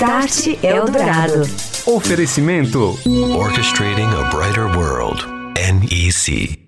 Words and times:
Start 0.00 0.64
Eldorado. 0.64 1.42
Oferecimento 1.84 2.98
Orchestrating 3.36 4.08
a 4.08 4.30
Brighter 4.34 4.64
World. 4.74 5.22
NEC. 5.54 6.58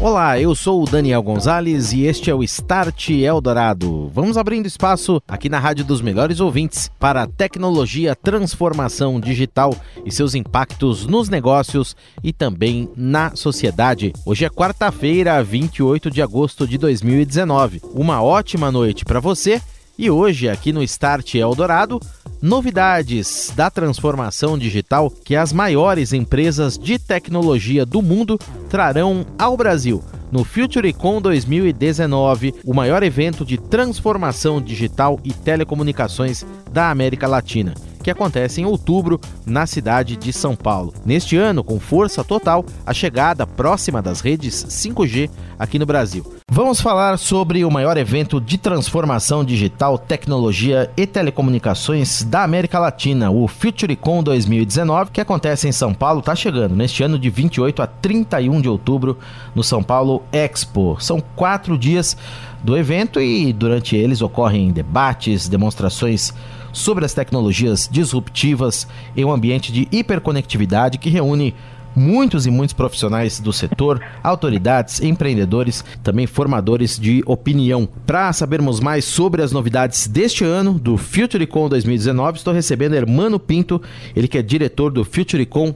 Olá, 0.00 0.40
eu 0.40 0.52
sou 0.56 0.82
o 0.82 0.84
Daniel 0.84 1.22
Gonzalez 1.22 1.92
e 1.92 2.06
este 2.06 2.28
é 2.28 2.34
o 2.34 2.42
Start 2.42 3.10
Eldorado. 3.10 4.10
Vamos 4.12 4.36
abrindo 4.36 4.66
espaço 4.66 5.22
aqui 5.28 5.48
na 5.48 5.60
Rádio 5.60 5.84
dos 5.84 6.00
Melhores 6.00 6.40
Ouvintes 6.40 6.90
para 6.98 7.22
a 7.22 7.28
tecnologia, 7.28 8.16
transformação 8.16 9.20
digital 9.20 9.76
e 10.04 10.10
seus 10.10 10.34
impactos 10.34 11.06
nos 11.06 11.28
negócios 11.28 11.94
e 12.20 12.32
também 12.32 12.90
na 12.96 13.36
sociedade. 13.36 14.12
Hoje 14.26 14.44
é 14.44 14.50
quarta-feira, 14.50 15.40
28 15.40 16.10
de 16.10 16.20
agosto 16.20 16.66
de 16.66 16.76
2019. 16.78 17.80
Uma 17.94 18.20
ótima 18.20 18.72
noite 18.72 19.04
para 19.04 19.20
você 19.20 19.62
e 19.96 20.10
hoje, 20.10 20.48
aqui 20.48 20.72
no 20.72 20.82
Start 20.82 21.34
Eldorado, 21.34 22.00
novidades 22.42 23.52
da 23.54 23.70
transformação 23.70 24.58
digital 24.58 25.10
que 25.10 25.36
as 25.36 25.52
maiores 25.52 26.12
empresas 26.12 26.76
de 26.76 26.98
tecnologia 26.98 27.86
do 27.86 28.02
mundo 28.02 28.38
trarão 28.68 29.24
ao 29.38 29.56
Brasil. 29.56 30.02
No 30.32 30.42
FutureCon 30.42 31.20
2019, 31.20 32.54
o 32.64 32.74
maior 32.74 33.02
evento 33.02 33.44
de 33.44 33.56
transformação 33.56 34.60
digital 34.60 35.20
e 35.22 35.32
telecomunicações 35.32 36.44
da 36.72 36.90
América 36.90 37.26
Latina 37.28 37.74
que 38.04 38.10
acontece 38.10 38.60
em 38.60 38.66
outubro 38.66 39.18
na 39.46 39.66
cidade 39.66 40.14
de 40.14 40.30
São 40.30 40.54
Paulo. 40.54 40.92
Neste 41.06 41.38
ano, 41.38 41.64
com 41.64 41.80
força 41.80 42.22
total, 42.22 42.62
a 42.84 42.92
chegada 42.92 43.46
próxima 43.46 44.02
das 44.02 44.20
redes 44.20 44.54
5G 44.66 45.30
aqui 45.58 45.78
no 45.78 45.86
Brasil. 45.86 46.33
Vamos 46.50 46.78
falar 46.78 47.18
sobre 47.18 47.64
o 47.64 47.70
maior 47.70 47.96
evento 47.96 48.38
de 48.38 48.58
transformação 48.58 49.42
digital, 49.42 49.96
tecnologia 49.96 50.90
e 50.94 51.06
telecomunicações 51.06 52.22
da 52.22 52.44
América 52.44 52.78
Latina, 52.78 53.30
o 53.30 53.48
FutureCon 53.48 54.22
2019, 54.22 55.10
que 55.10 55.22
acontece 55.22 55.66
em 55.66 55.72
São 55.72 55.94
Paulo, 55.94 56.20
está 56.20 56.34
chegando 56.36 56.76
neste 56.76 57.02
ano 57.02 57.18
de 57.18 57.30
28 57.30 57.82
a 57.82 57.86
31 57.86 58.60
de 58.60 58.68
outubro 58.68 59.18
no 59.54 59.64
São 59.64 59.82
Paulo 59.82 60.22
Expo. 60.30 60.96
São 61.00 61.18
quatro 61.34 61.78
dias 61.78 62.16
do 62.62 62.76
evento 62.76 63.20
e 63.20 63.52
durante 63.52 63.96
eles 63.96 64.20
ocorrem 64.20 64.70
debates, 64.70 65.48
demonstrações 65.48 66.32
sobre 66.72 67.04
as 67.04 67.14
tecnologias 67.14 67.88
disruptivas 67.90 68.86
em 69.16 69.24
um 69.24 69.32
ambiente 69.32 69.72
de 69.72 69.88
hiperconectividade 69.90 70.98
que 70.98 71.08
reúne 71.08 71.54
muitos 71.94 72.46
e 72.46 72.50
muitos 72.50 72.72
profissionais 72.72 73.40
do 73.40 73.52
setor, 73.52 74.00
autoridades, 74.22 75.00
empreendedores, 75.00 75.84
também 76.02 76.26
formadores 76.26 76.98
de 76.98 77.22
opinião. 77.26 77.88
Para 78.06 78.32
sabermos 78.32 78.80
mais 78.80 79.04
sobre 79.04 79.42
as 79.42 79.52
novidades 79.52 80.06
deste 80.06 80.44
ano 80.44 80.78
do 80.78 80.96
FutureCon 80.96 81.68
2019, 81.68 82.38
estou 82.38 82.54
recebendo 82.54 82.94
Hermano 82.94 83.38
Pinto, 83.38 83.80
ele 84.14 84.28
que 84.28 84.38
é 84.38 84.42
diretor 84.42 84.90
do 84.90 85.04
FutureCon 85.04 85.74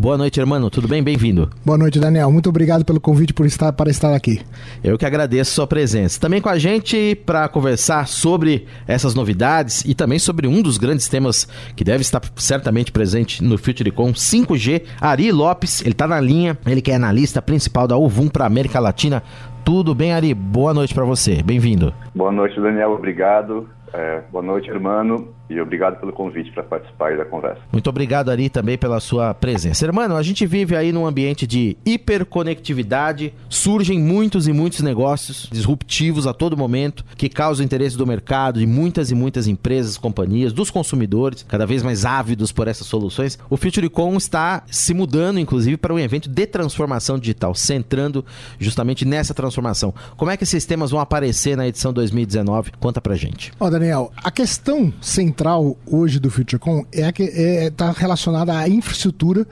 Boa 0.00 0.16
noite, 0.16 0.40
irmão. 0.40 0.70
Tudo 0.70 0.88
bem? 0.88 1.02
Bem-vindo. 1.02 1.50
Boa 1.62 1.76
noite, 1.76 2.00
Daniel. 2.00 2.32
Muito 2.32 2.48
obrigado 2.48 2.86
pelo 2.86 2.98
convite 2.98 3.34
por 3.34 3.44
estar, 3.44 3.70
para 3.70 3.90
estar 3.90 4.14
aqui. 4.14 4.40
Eu 4.82 4.96
que 4.96 5.04
agradeço 5.04 5.50
a 5.50 5.54
sua 5.56 5.66
presença. 5.66 6.18
Também 6.18 6.40
com 6.40 6.48
a 6.48 6.58
gente 6.58 7.14
para 7.26 7.46
conversar 7.50 8.08
sobre 8.08 8.66
essas 8.88 9.14
novidades 9.14 9.84
e 9.84 9.94
também 9.94 10.18
sobre 10.18 10.46
um 10.46 10.62
dos 10.62 10.78
grandes 10.78 11.06
temas 11.06 11.46
que 11.76 11.84
deve 11.84 12.00
estar 12.00 12.22
certamente 12.36 12.90
presente 12.90 13.44
no 13.44 13.58
FutureCon 13.58 14.14
5G, 14.14 14.84
Ari 14.98 15.30
Lopes. 15.30 15.82
Ele 15.82 15.90
está 15.90 16.06
na 16.06 16.18
linha, 16.18 16.56
ele 16.64 16.80
que 16.80 16.90
é 16.90 16.94
analista 16.94 17.42
principal 17.42 17.86
da 17.86 17.98
Uvum 17.98 18.26
para 18.26 18.46
América 18.46 18.80
Latina. 18.80 19.22
Tudo 19.66 19.94
bem, 19.94 20.14
Ari? 20.14 20.32
Boa 20.32 20.72
noite 20.72 20.94
para 20.94 21.04
você. 21.04 21.42
Bem-vindo. 21.42 21.92
Boa 22.14 22.32
noite, 22.32 22.58
Daniel. 22.58 22.92
Obrigado. 22.92 23.68
É, 23.92 24.22
boa 24.32 24.42
noite, 24.42 24.70
irmão, 24.70 25.28
e 25.50 25.60
obrigado 25.60 25.98
pelo 25.98 26.12
convite 26.12 26.52
para 26.52 26.62
participar 26.62 27.16
da 27.16 27.24
conversa. 27.24 27.60
Muito 27.72 27.90
obrigado, 27.90 28.30
Ari, 28.30 28.48
também 28.48 28.78
pela 28.78 29.00
sua 29.00 29.34
presença. 29.34 29.84
Irmão, 29.84 30.16
a 30.16 30.22
gente 30.22 30.46
vive 30.46 30.76
aí 30.76 30.92
num 30.92 31.04
ambiente 31.04 31.44
de 31.44 31.76
hiperconectividade, 31.84 33.34
surgem 33.48 33.98
muitos 33.98 34.46
e 34.46 34.52
muitos 34.52 34.80
negócios 34.80 35.48
disruptivos 35.50 36.26
a 36.26 36.32
todo 36.32 36.56
momento, 36.56 37.04
que 37.16 37.28
causam 37.28 37.64
interesse 37.64 37.98
do 37.98 38.06
mercado, 38.06 38.60
de 38.60 38.66
muitas 38.66 39.10
e 39.10 39.14
muitas 39.14 39.48
empresas, 39.48 39.98
companhias, 39.98 40.52
dos 40.52 40.70
consumidores, 40.70 41.44
cada 41.48 41.66
vez 41.66 41.82
mais 41.82 42.04
ávidos 42.04 42.52
por 42.52 42.68
essas 42.68 42.86
soluções. 42.86 43.36
O 43.50 43.56
FutureCon 43.56 44.16
está 44.16 44.62
se 44.70 44.94
mudando, 44.94 45.40
inclusive, 45.40 45.76
para 45.76 45.92
um 45.92 45.98
evento 45.98 46.28
de 46.28 46.46
transformação 46.46 47.18
digital, 47.18 47.56
centrando 47.56 48.24
justamente 48.58 49.04
nessa 49.04 49.34
transformação. 49.34 49.92
Como 50.16 50.30
é 50.30 50.36
que 50.36 50.44
esses 50.44 50.64
temas 50.64 50.92
vão 50.92 51.00
aparecer 51.00 51.56
na 51.56 51.66
edição 51.66 51.92
2019? 51.92 52.70
Conta 52.78 53.00
pra 53.00 53.16
gente. 53.16 53.52
Ó, 53.58 53.68
Daniel, 53.68 54.12
a 54.16 54.30
questão 54.30 54.92
central 55.00 55.39
hoje 55.86 56.18
do 56.18 56.30
FutureCon 56.30 56.84
é 56.92 57.10
que 57.12 57.22
está 57.22 57.88
é, 57.88 57.94
relacionada 57.96 58.56
à 58.56 58.68
infraestrutura 58.68 59.46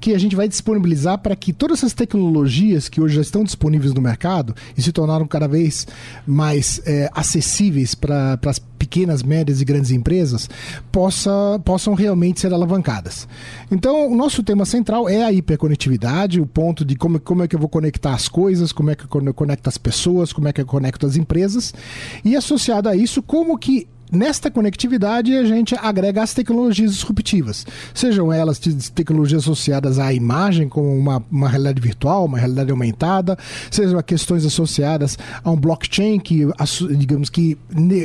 que 0.00 0.14
a 0.14 0.18
gente 0.18 0.34
vai 0.34 0.48
disponibilizar 0.48 1.18
para 1.18 1.36
que 1.36 1.52
todas 1.52 1.78
essas 1.78 1.92
tecnologias 1.92 2.88
que 2.88 3.00
hoje 3.00 3.16
já 3.16 3.20
estão 3.20 3.44
disponíveis 3.44 3.92
no 3.92 4.00
mercado 4.00 4.56
e 4.76 4.80
se 4.80 4.90
tornaram 4.90 5.26
cada 5.26 5.46
vez 5.46 5.86
mais 6.26 6.80
é, 6.86 7.10
acessíveis 7.12 7.94
para 7.94 8.38
as 8.46 8.58
pequenas, 8.58 9.22
médias 9.22 9.60
e 9.60 9.64
grandes 9.64 9.90
empresas 9.90 10.48
possa, 10.90 11.60
possam 11.64 11.92
realmente 11.92 12.40
ser 12.40 12.52
alavancadas. 12.52 13.28
Então, 13.70 14.10
o 14.10 14.16
nosso 14.16 14.42
tema 14.42 14.64
central 14.64 15.06
é 15.06 15.22
a 15.22 15.30
hiperconectividade, 15.30 16.40
o 16.40 16.46
ponto 16.46 16.82
de 16.82 16.96
como, 16.96 17.20
como 17.20 17.42
é 17.42 17.48
que 17.48 17.54
eu 17.54 17.60
vou 17.60 17.68
conectar 17.68 18.14
as 18.14 18.26
coisas, 18.26 18.72
como 18.72 18.90
é 18.90 18.94
que 18.94 19.04
eu 19.04 19.34
conecto 19.34 19.68
as 19.68 19.76
pessoas, 19.76 20.32
como 20.32 20.48
é 20.48 20.52
que 20.52 20.62
eu 20.62 20.66
conecto 20.66 21.06
as 21.06 21.16
empresas, 21.16 21.74
e 22.24 22.34
associado 22.34 22.88
a 22.88 22.96
isso, 22.96 23.22
como 23.22 23.58
que 23.58 23.86
Nesta 24.12 24.50
conectividade, 24.50 25.36
a 25.36 25.44
gente 25.44 25.76
agrega 25.76 26.20
as 26.20 26.34
tecnologias 26.34 26.94
disruptivas, 26.94 27.64
sejam 27.94 28.32
elas 28.32 28.58
tecnologias 28.58 29.44
associadas 29.44 30.00
à 30.00 30.12
imagem, 30.12 30.68
como 30.68 30.92
uma, 30.92 31.22
uma 31.30 31.48
realidade 31.48 31.80
virtual, 31.80 32.24
uma 32.24 32.36
realidade 32.36 32.72
aumentada, 32.72 33.38
sejam 33.70 34.02
questões 34.02 34.44
associadas 34.44 35.16
a 35.44 35.50
um 35.50 35.56
blockchain 35.56 36.18
que, 36.18 36.48
digamos 36.98 37.30
que, 37.30 37.56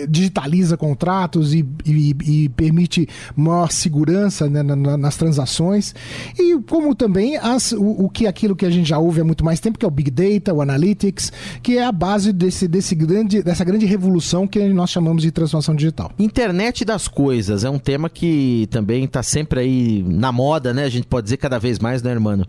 digitaliza 0.07 0.77
contratos 0.77 1.55
e, 1.55 1.65
e, 1.83 2.15
e 2.23 2.49
permite 2.49 3.09
maior 3.35 3.71
segurança 3.71 4.47
né, 4.47 4.61
nas 4.61 5.17
transações, 5.17 5.95
e 6.37 6.55
como 6.69 6.93
também 6.93 7.35
as, 7.37 7.71
o, 7.71 8.05
o, 8.05 8.09
que 8.09 8.27
aquilo 8.27 8.55
que 8.55 8.65
a 8.65 8.69
gente 8.69 8.89
já 8.89 8.99
ouve 8.99 9.21
há 9.21 9.23
muito 9.23 9.43
mais 9.43 9.59
tempo, 9.59 9.79
que 9.79 9.85
é 9.85 9.87
o 9.87 9.91
Big 9.91 10.11
Data, 10.11 10.53
o 10.53 10.61
Analytics, 10.61 11.31
que 11.63 11.79
é 11.79 11.83
a 11.83 11.91
base 11.91 12.31
desse, 12.31 12.67
desse 12.67 12.93
grande, 12.93 13.41
dessa 13.41 13.63
grande 13.63 13.87
revolução 13.87 14.47
que 14.47 14.63
nós 14.69 14.91
chamamos 14.91 15.23
de 15.23 15.31
transformação 15.31 15.73
digital 15.73 15.94
digital. 15.95 16.11
Internet 16.19 16.83
das 16.83 17.07
coisas 17.07 17.63
é 17.63 17.69
um 17.69 17.79
tema 17.79 18.09
que 18.09 18.67
também 18.69 19.05
está 19.05 19.23
sempre 19.23 19.61
aí 19.61 20.03
na 20.05 20.31
moda, 20.31 20.73
né? 20.73 20.83
A 20.83 20.89
gente 20.89 21.07
pode 21.07 21.23
dizer 21.25 21.37
cada 21.37 21.57
vez 21.57 21.79
mais, 21.79 22.03
né, 22.03 22.11
irmão? 22.11 22.45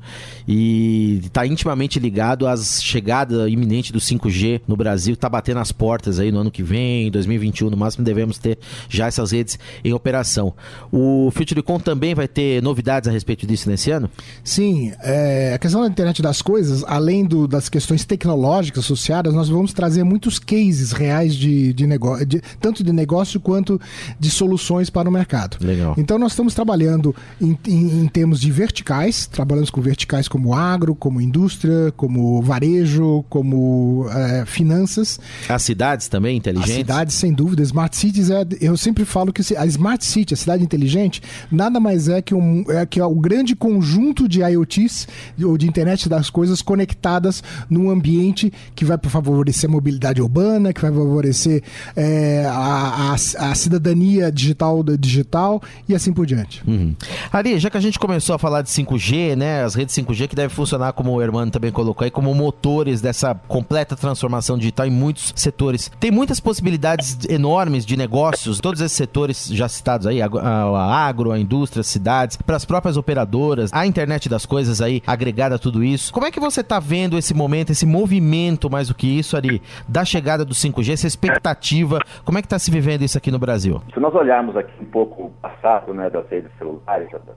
E 0.48 1.20
está 1.24 1.46
intimamente 1.46 2.00
ligado 2.00 2.46
às 2.46 2.82
chegada 2.82 3.48
iminente 3.48 3.92
do 3.92 4.00
5G 4.00 4.62
no 4.66 4.76
Brasil, 4.76 5.14
está 5.14 5.28
batendo 5.28 5.60
as 5.60 5.70
portas 5.70 6.18
aí 6.18 6.32
no 6.32 6.40
ano 6.40 6.50
que 6.50 6.62
vem, 6.62 7.10
2021 7.10 7.70
no 7.70 7.76
máximo 7.76 8.04
devemos 8.04 8.38
ter 8.38 8.58
já 8.88 9.06
essas 9.06 9.30
redes 9.30 9.58
em 9.84 9.92
operação. 9.92 10.54
O 10.90 11.30
FutureCon 11.30 11.78
também 11.78 12.14
vai 12.14 12.26
ter 12.26 12.62
novidades 12.62 13.08
a 13.08 13.12
respeito 13.12 13.46
disso 13.46 13.68
nesse 13.68 13.90
ano? 13.90 14.10
Sim, 14.42 14.92
é, 15.02 15.52
a 15.54 15.58
questão 15.58 15.82
da 15.82 15.88
internet 15.88 16.22
das 16.22 16.40
coisas, 16.40 16.82
além 16.86 17.24
do, 17.24 17.46
das 17.46 17.68
questões 17.68 18.04
tecnológicas 18.04 18.84
associadas, 18.84 19.34
nós 19.34 19.48
vamos 19.48 19.72
trazer 19.72 20.02
muitos 20.04 20.38
cases 20.38 20.92
reais 20.92 21.34
de, 21.34 21.74
de 21.74 21.86
negócio, 21.86 22.26
tanto 22.60 22.82
de 22.82 22.92
negócio 22.92 23.35
negócio 23.36 23.40
quanto 23.40 23.80
de 24.18 24.30
soluções 24.30 24.90
para 24.90 25.08
o 25.08 25.12
mercado. 25.12 25.58
Legal. 25.60 25.94
Então 25.96 26.18
nós 26.18 26.32
estamos 26.32 26.54
trabalhando 26.54 27.14
em, 27.40 27.56
em, 27.66 28.02
em 28.02 28.08
termos 28.08 28.40
de 28.40 28.50
verticais, 28.50 29.26
trabalhamos 29.26 29.70
com 29.70 29.80
verticais 29.80 30.28
como 30.28 30.54
agro, 30.54 30.94
como 30.94 31.20
indústria, 31.20 31.92
como 31.96 32.42
varejo, 32.42 33.24
como 33.28 34.06
é, 34.10 34.44
finanças. 34.46 35.20
As 35.48 35.62
cidades 35.62 36.08
também 36.08 36.36
inteligentes? 36.36 36.72
As 36.72 36.78
cidades, 36.78 37.14
sem 37.14 37.32
dúvida. 37.32 37.62
Smart 37.62 37.96
Cities, 37.96 38.30
é, 38.30 38.44
eu 38.60 38.76
sempre 38.76 39.04
falo 39.04 39.32
que 39.32 39.42
a 39.56 39.66
Smart 39.66 40.04
City, 40.04 40.34
a 40.34 40.36
cidade 40.36 40.62
inteligente, 40.62 41.22
nada 41.50 41.78
mais 41.78 42.08
é 42.08 42.22
que, 42.22 42.34
um, 42.34 42.64
é 42.68 42.84
que 42.86 43.00
é 43.00 43.04
o 43.04 43.14
grande 43.14 43.54
conjunto 43.54 44.28
de 44.28 44.40
IoTs, 44.40 45.08
ou 45.42 45.56
de 45.56 45.66
internet 45.66 46.08
das 46.08 46.30
coisas, 46.30 46.62
conectadas 46.62 47.42
num 47.68 47.90
ambiente 47.90 48.52
que 48.74 48.84
vai 48.84 48.98
favorecer 49.02 49.68
a 49.68 49.72
mobilidade 49.72 50.20
urbana, 50.20 50.72
que 50.72 50.80
vai 50.80 50.90
favorecer 50.90 51.62
é, 51.94 52.44
a, 52.46 53.12
a 53.12 53.18
a 53.34 53.54
cidadania 53.54 54.30
digital 54.30 54.82
da 54.82 54.94
digital 54.94 55.62
e 55.88 55.94
assim 55.94 56.12
por 56.12 56.26
diante. 56.26 56.62
Uhum. 56.66 56.94
Ari, 57.32 57.58
já 57.58 57.70
que 57.70 57.76
a 57.76 57.80
gente 57.80 57.98
começou 57.98 58.34
a 58.34 58.38
falar 58.38 58.62
de 58.62 58.68
5G, 58.70 59.36
né, 59.36 59.64
as 59.64 59.74
redes 59.74 59.94
5G 59.94 60.28
que 60.28 60.36
devem 60.36 60.54
funcionar, 60.54 60.92
como 60.92 61.12
o 61.12 61.22
Hermano 61.22 61.50
também 61.50 61.72
colocou 61.72 62.04
aí, 62.04 62.10
como 62.10 62.34
motores 62.34 63.00
dessa 63.00 63.34
completa 63.34 63.96
transformação 63.96 64.58
digital 64.58 64.86
em 64.86 64.90
muitos 64.90 65.32
setores. 65.34 65.90
Tem 65.98 66.10
muitas 66.10 66.40
possibilidades 66.40 67.18
enormes 67.28 67.84
de 67.84 67.96
negócios, 67.96 68.60
todos 68.60 68.80
esses 68.80 68.96
setores 68.96 69.48
já 69.48 69.68
citados 69.68 70.06
aí, 70.06 70.20
a, 70.22 70.26
a 70.26 71.06
agro, 71.06 71.32
a 71.32 71.38
indústria, 71.38 71.80
as 71.80 71.86
cidades, 71.86 72.36
para 72.36 72.56
as 72.56 72.64
próprias 72.64 72.96
operadoras, 72.96 73.70
a 73.72 73.86
internet 73.86 74.28
das 74.28 74.44
coisas 74.46 74.80
aí, 74.80 75.02
agregada 75.06 75.56
a 75.56 75.58
tudo 75.58 75.82
isso. 75.82 76.12
Como 76.12 76.26
é 76.26 76.30
que 76.30 76.40
você 76.40 76.60
está 76.60 76.78
vendo 76.78 77.18
esse 77.18 77.34
momento, 77.34 77.70
esse 77.70 77.86
movimento, 77.86 78.70
mais 78.70 78.88
do 78.88 78.94
que 78.94 79.06
isso, 79.06 79.36
Ari, 79.36 79.62
da 79.88 80.04
chegada 80.04 80.44
do 80.44 80.54
5G, 80.54 80.92
essa 80.92 81.06
expectativa, 81.06 82.00
como 82.24 82.38
é 82.38 82.42
que 82.42 82.46
está 82.46 82.58
se 82.58 82.70
vivendo 82.70 83.02
isso 83.06 83.18
aqui 83.18 83.30
no 83.30 83.38
Brasil? 83.38 83.80
Se 83.92 84.00
nós 84.00 84.14
olharmos 84.14 84.56
aqui 84.56 84.72
um 84.82 84.90
pouco 84.90 85.26
o 85.26 85.30
passado 85.40 85.94
né, 85.94 86.10
das 86.10 86.28
redes 86.28 86.50
celulares, 86.58 87.10
da 87.10 87.34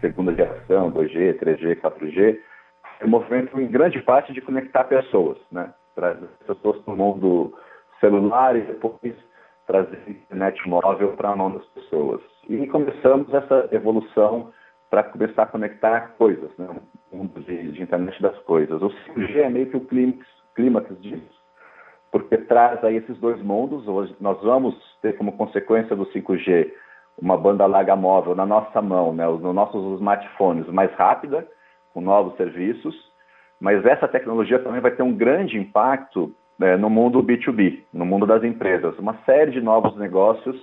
segunda 0.00 0.34
geração, 0.34 0.92
2G, 0.92 1.38
3G, 1.38 1.80
4G, 1.80 2.38
é 3.00 3.04
um 3.04 3.08
movimento 3.08 3.60
em 3.60 3.66
grande 3.66 4.00
parte 4.02 4.32
de 4.32 4.40
conectar 4.40 4.84
pessoas, 4.84 5.38
né? 5.50 5.72
Trazer 5.94 6.28
pessoas 6.46 6.78
para 6.82 6.94
o 6.94 6.96
mundo 6.96 7.52
celular 7.98 8.56
e 8.56 8.60
depois 8.60 9.14
trazer 9.66 9.98
internet 10.06 10.68
móvel 10.68 11.12
para 11.12 11.30
a 11.30 11.36
mão 11.36 11.50
das 11.50 11.64
pessoas. 11.66 12.20
E 12.48 12.66
começamos 12.66 13.32
essa 13.32 13.68
evolução 13.72 14.50
para 14.90 15.04
começar 15.04 15.44
a 15.44 15.46
conectar 15.46 16.14
coisas, 16.18 16.50
né? 16.58 16.68
o 17.12 17.16
mundo 17.16 17.40
de, 17.40 17.72
de, 17.72 17.82
internet 17.82 18.20
das 18.20 18.36
coisas. 18.40 18.82
O 18.82 18.88
5G 18.88 19.36
é 19.36 19.48
meio 19.48 19.70
que 19.70 19.76
o 19.76 19.80
clímax, 19.80 20.26
clímax 20.54 21.00
disso, 21.00 21.39
porque 22.10 22.36
traz 22.36 22.82
aí 22.84 22.96
esses 22.96 23.16
dois 23.18 23.40
mundos. 23.42 23.86
Hoje 23.86 24.14
nós 24.20 24.40
vamos 24.42 24.74
ter 25.00 25.16
como 25.16 25.32
consequência 25.32 25.94
do 25.94 26.06
5G 26.06 26.70
uma 27.20 27.36
banda 27.36 27.66
larga 27.66 27.94
móvel 27.94 28.34
na 28.34 28.46
nossa 28.46 28.80
mão, 28.80 29.12
né? 29.12 29.26
nos 29.26 29.54
nossos 29.54 29.98
smartphones, 29.98 30.66
mais 30.68 30.92
rápida, 30.94 31.46
com 31.92 32.00
novos 32.00 32.36
serviços, 32.36 32.94
mas 33.60 33.84
essa 33.84 34.08
tecnologia 34.08 34.58
também 34.58 34.80
vai 34.80 34.92
ter 34.92 35.02
um 35.02 35.14
grande 35.14 35.58
impacto 35.58 36.34
né, 36.58 36.76
no 36.76 36.88
mundo 36.88 37.22
B2B, 37.22 37.80
no 37.92 38.06
mundo 38.06 38.26
das 38.26 38.42
empresas. 38.42 38.98
Uma 38.98 39.18
série 39.26 39.50
de 39.50 39.60
novos 39.60 39.96
negócios 39.96 40.56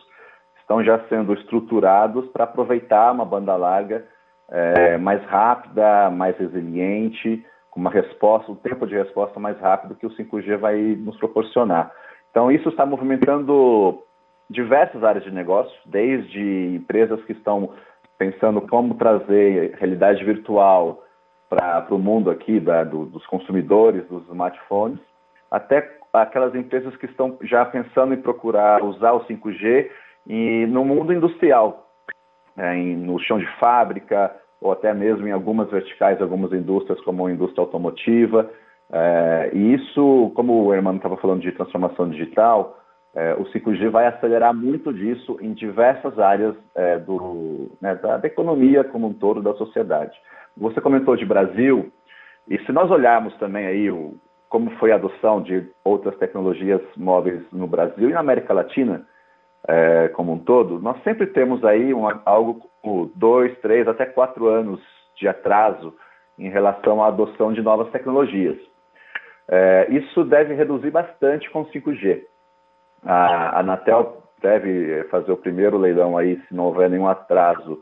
estão 0.60 0.84
já 0.84 1.00
sendo 1.08 1.34
estruturados 1.34 2.28
para 2.30 2.46
aproveitar 2.46 3.12
uma 3.12 3.26
banda 3.26 3.56
larga 3.56 4.06
é, 4.50 4.98
mais 4.98 5.24
rápida, 5.26 6.10
mais 6.10 6.38
resiliente, 6.38 7.46
com 7.72 7.80
uma 7.80 7.90
resposta, 7.90 8.52
um 8.52 8.56
tempo 8.56 8.86
de 8.88 8.96
resposta 8.96 9.40
mais 9.40 9.60
rápido 9.60 9.96
que 9.96 10.06
o 10.06 10.10
5G 10.10 10.58
vai 10.58 10.78
nos 10.78 11.18
proporcionar. 11.18 11.92
Então, 12.32 12.52
isso 12.52 12.70
está 12.70 12.86
movimentando 12.86 14.02
diversas 14.50 15.04
áreas 15.04 15.24
de 15.24 15.32
negócio, 15.32 15.76
desde 15.86 16.76
empresas 16.76 17.24
que 17.26 17.34
estão 17.34 17.74
pensando 18.18 18.62
como 18.62 18.96
trazer 18.96 19.76
realidade 19.76 20.24
virtual 20.24 21.04
para 21.50 21.86
o 21.92 22.00
mundo 22.00 22.30
aqui 22.30 22.60
da, 22.60 22.84
do, 22.84 23.06
dos 23.06 23.26
consumidores 23.28 24.06
dos 24.08 24.24
smartphones, 24.28 25.00
até 25.50 25.98
aquelas 26.12 26.54
empresas 26.56 26.96
que 26.98 27.06
estão 27.06 27.38
já 27.42 27.66
pensando 27.66 28.14
em 28.14 28.22
procurar 28.22 28.84
usar 28.84 29.14
o 29.14 29.26
5G 29.26 29.90
e 30.26 30.66
no 30.68 30.84
mundo 30.84 31.14
industrial, 31.14 31.90
é, 32.58 32.76
em, 32.76 32.96
no 32.96 33.20
chão 33.20 33.38
de 33.38 33.48
fábrica, 33.60 34.36
ou 34.62 34.72
até 34.72 34.94
mesmo 34.94 35.28
em 35.28 35.32
algumas 35.32 35.70
verticais, 35.70 36.22
algumas 36.22 36.52
indústrias, 36.52 37.00
como 37.02 37.26
a 37.26 37.32
indústria 37.32 37.64
automotiva. 37.64 38.50
É, 38.92 39.52
e 39.54 39.74
isso, 39.74 40.32
como 40.36 40.66
o 40.66 40.74
Hermano 40.74 40.98
estava 40.98 41.18
falando 41.18 41.42
de 41.42 41.52
transformação 41.52 42.10
digital, 42.10 42.78
é, 43.16 43.34
o 43.34 43.46
5G 43.46 43.90
vai 43.90 44.08
acelerar 44.08 44.54
muito 44.54 44.94
disso 44.94 45.38
em 45.42 45.54
diversas 45.54 46.20
áreas 46.20 46.56
é, 46.76 47.00
do, 47.00 47.72
né, 47.82 47.96
da, 47.96 48.18
da, 48.18 48.28
economia 48.28 48.84
como 48.84 49.08
um 49.08 49.14
todo, 49.14 49.42
da 49.42 49.54
sociedade. 49.56 50.16
Você 50.56 50.80
comentou 50.80 51.16
de 51.16 51.26
Brasil, 51.26 51.92
e 52.48 52.58
se 52.60 52.72
nós 52.72 52.90
olharmos 52.92 53.36
também 53.38 53.66
aí 53.66 53.92
o, 53.92 54.16
como 54.50 54.72
foi 54.78 54.92
a 54.92 54.96
adoção 54.96 55.42
de 55.42 55.68
outras 55.84 56.16
tecnologias 56.18 56.82
móveis 56.96 57.42
no 57.52 57.68
Brasil 57.68 58.10
e 58.10 58.14
na 58.14 58.20
América 58.20 58.54
Latina, 58.54 59.06
é, 59.68 60.08
como 60.10 60.34
um 60.34 60.40
todo, 60.40 60.80
nós 60.80 61.02
sempre 61.04 61.28
temos 61.28 61.64
aí 61.66 61.94
uma, 61.94 62.22
algo 62.26 62.70
como 62.82 63.12
dois, 63.16 63.58
três, 63.60 63.88
até 63.88 64.06
quatro 64.06 64.48
anos 64.48 64.82
de 65.18 65.28
atraso 65.28 65.94
em 66.40 66.50
relação 66.50 67.04
à 67.04 67.08
adoção 67.08 67.52
de 67.52 67.62
novas 67.62 67.90
tecnologias. 67.92 68.58
É, 69.50 69.88
isso 69.90 70.24
deve 70.24 70.54
reduzir 70.54 70.92
bastante 70.92 71.50
com 71.50 71.66
5G. 71.66 72.22
A 73.04 73.60
Anatel 73.60 74.24
deve 74.42 75.04
fazer 75.06 75.32
o 75.32 75.38
primeiro 75.38 75.78
leilão 75.78 76.18
aí, 76.18 76.40
se 76.48 76.54
não 76.54 76.66
houver 76.66 76.90
nenhum 76.90 77.08
atraso, 77.08 77.80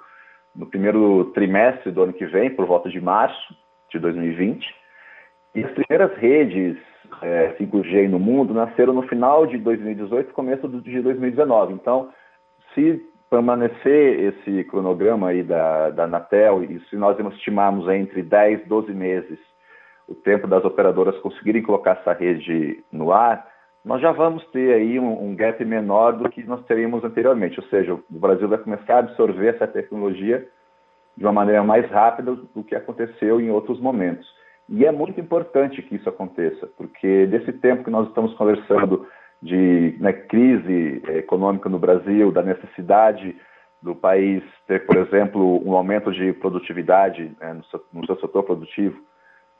no 0.55 0.65
primeiro 0.65 1.25
trimestre 1.33 1.91
do 1.91 2.03
ano 2.03 2.13
que 2.13 2.25
vem, 2.25 2.49
por 2.49 2.65
volta 2.65 2.89
de 2.89 3.01
março 3.01 3.55
de 3.91 3.99
2020. 3.99 4.65
E 5.53 5.63
as 5.63 5.71
primeiras 5.71 6.17
redes 6.17 6.77
é, 7.21 7.55
5G 7.59 8.09
no 8.09 8.19
mundo 8.19 8.53
nasceram 8.53 8.93
no 8.93 9.03
final 9.03 9.45
de 9.45 9.57
2018 9.57 10.33
começo 10.33 10.67
de 10.67 11.01
2019. 11.01 11.73
Então, 11.73 12.09
se 12.73 13.01
permanecer 13.29 14.19
esse 14.19 14.63
cronograma 14.65 15.29
aí 15.29 15.43
da, 15.43 15.89
da 15.89 16.03
Anatel, 16.03 16.63
e 16.63 16.79
se 16.89 16.95
nós 16.95 17.17
estimarmos 17.19 17.87
entre 17.89 18.21
10 18.21 18.61
e 18.61 18.65
12 18.65 18.93
meses 18.93 19.39
o 20.07 20.13
tempo 20.13 20.47
das 20.47 20.63
operadoras 20.63 21.17
conseguirem 21.17 21.63
colocar 21.63 21.97
essa 21.99 22.13
rede 22.13 22.83
no 22.91 23.11
ar, 23.11 23.47
nós 23.83 24.01
já 24.01 24.11
vamos 24.11 24.45
ter 24.47 24.73
aí 24.73 24.99
um, 24.99 25.29
um, 25.29 25.35
gap 25.35 25.63
menor 25.65 26.13
do 26.13 26.29
que 26.29 26.43
nós 26.43 26.63
teríamos 26.65 27.03
anteriormente. 27.03 27.59
Ou 27.59 27.65
seja, 27.67 27.93
o 27.93 28.03
Brasil 28.09 28.47
vai 28.47 28.57
começar 28.57 28.95
a 28.95 28.99
absorver 28.99 29.55
essa 29.55 29.67
tecnologia 29.67 30.47
de 31.17 31.23
uma 31.23 31.31
maneira 31.31 31.63
mais 31.63 31.89
rápida 31.89 32.35
do 32.35 32.63
que 32.63 32.75
aconteceu 32.75 33.39
em 33.39 33.49
outros 33.49 33.79
momentos. 33.79 34.27
E 34.67 34.85
é 34.85 34.91
muito 34.91 35.19
importante 35.19 35.81
que 35.81 35.95
isso 35.95 36.09
aconteça, 36.09 36.67
porque 36.77 37.27
desse 37.27 37.53
tempo 37.53 37.83
que 37.83 37.91
nós 37.91 38.07
estamos 38.07 38.33
conversando 38.33 39.07
de 39.41 39.95
né, 39.99 40.11
crise 40.11 41.03
econômica 41.09 41.69
no 41.69 41.77
Brasil, 41.77 42.31
da 42.31 42.41
necessidade 42.41 43.35
do 43.81 43.93
país 43.93 44.41
ter, 44.67 44.85
por 44.87 44.97
exemplo, 44.97 45.61
um 45.63 45.73
aumento 45.73 46.11
de 46.11 46.33
produtividade 46.33 47.31
né, 47.39 47.53
no, 47.53 47.63
seu, 47.65 47.85
no 47.93 48.05
seu 48.07 48.19
setor 48.19 48.43
produtivo, 48.43 48.99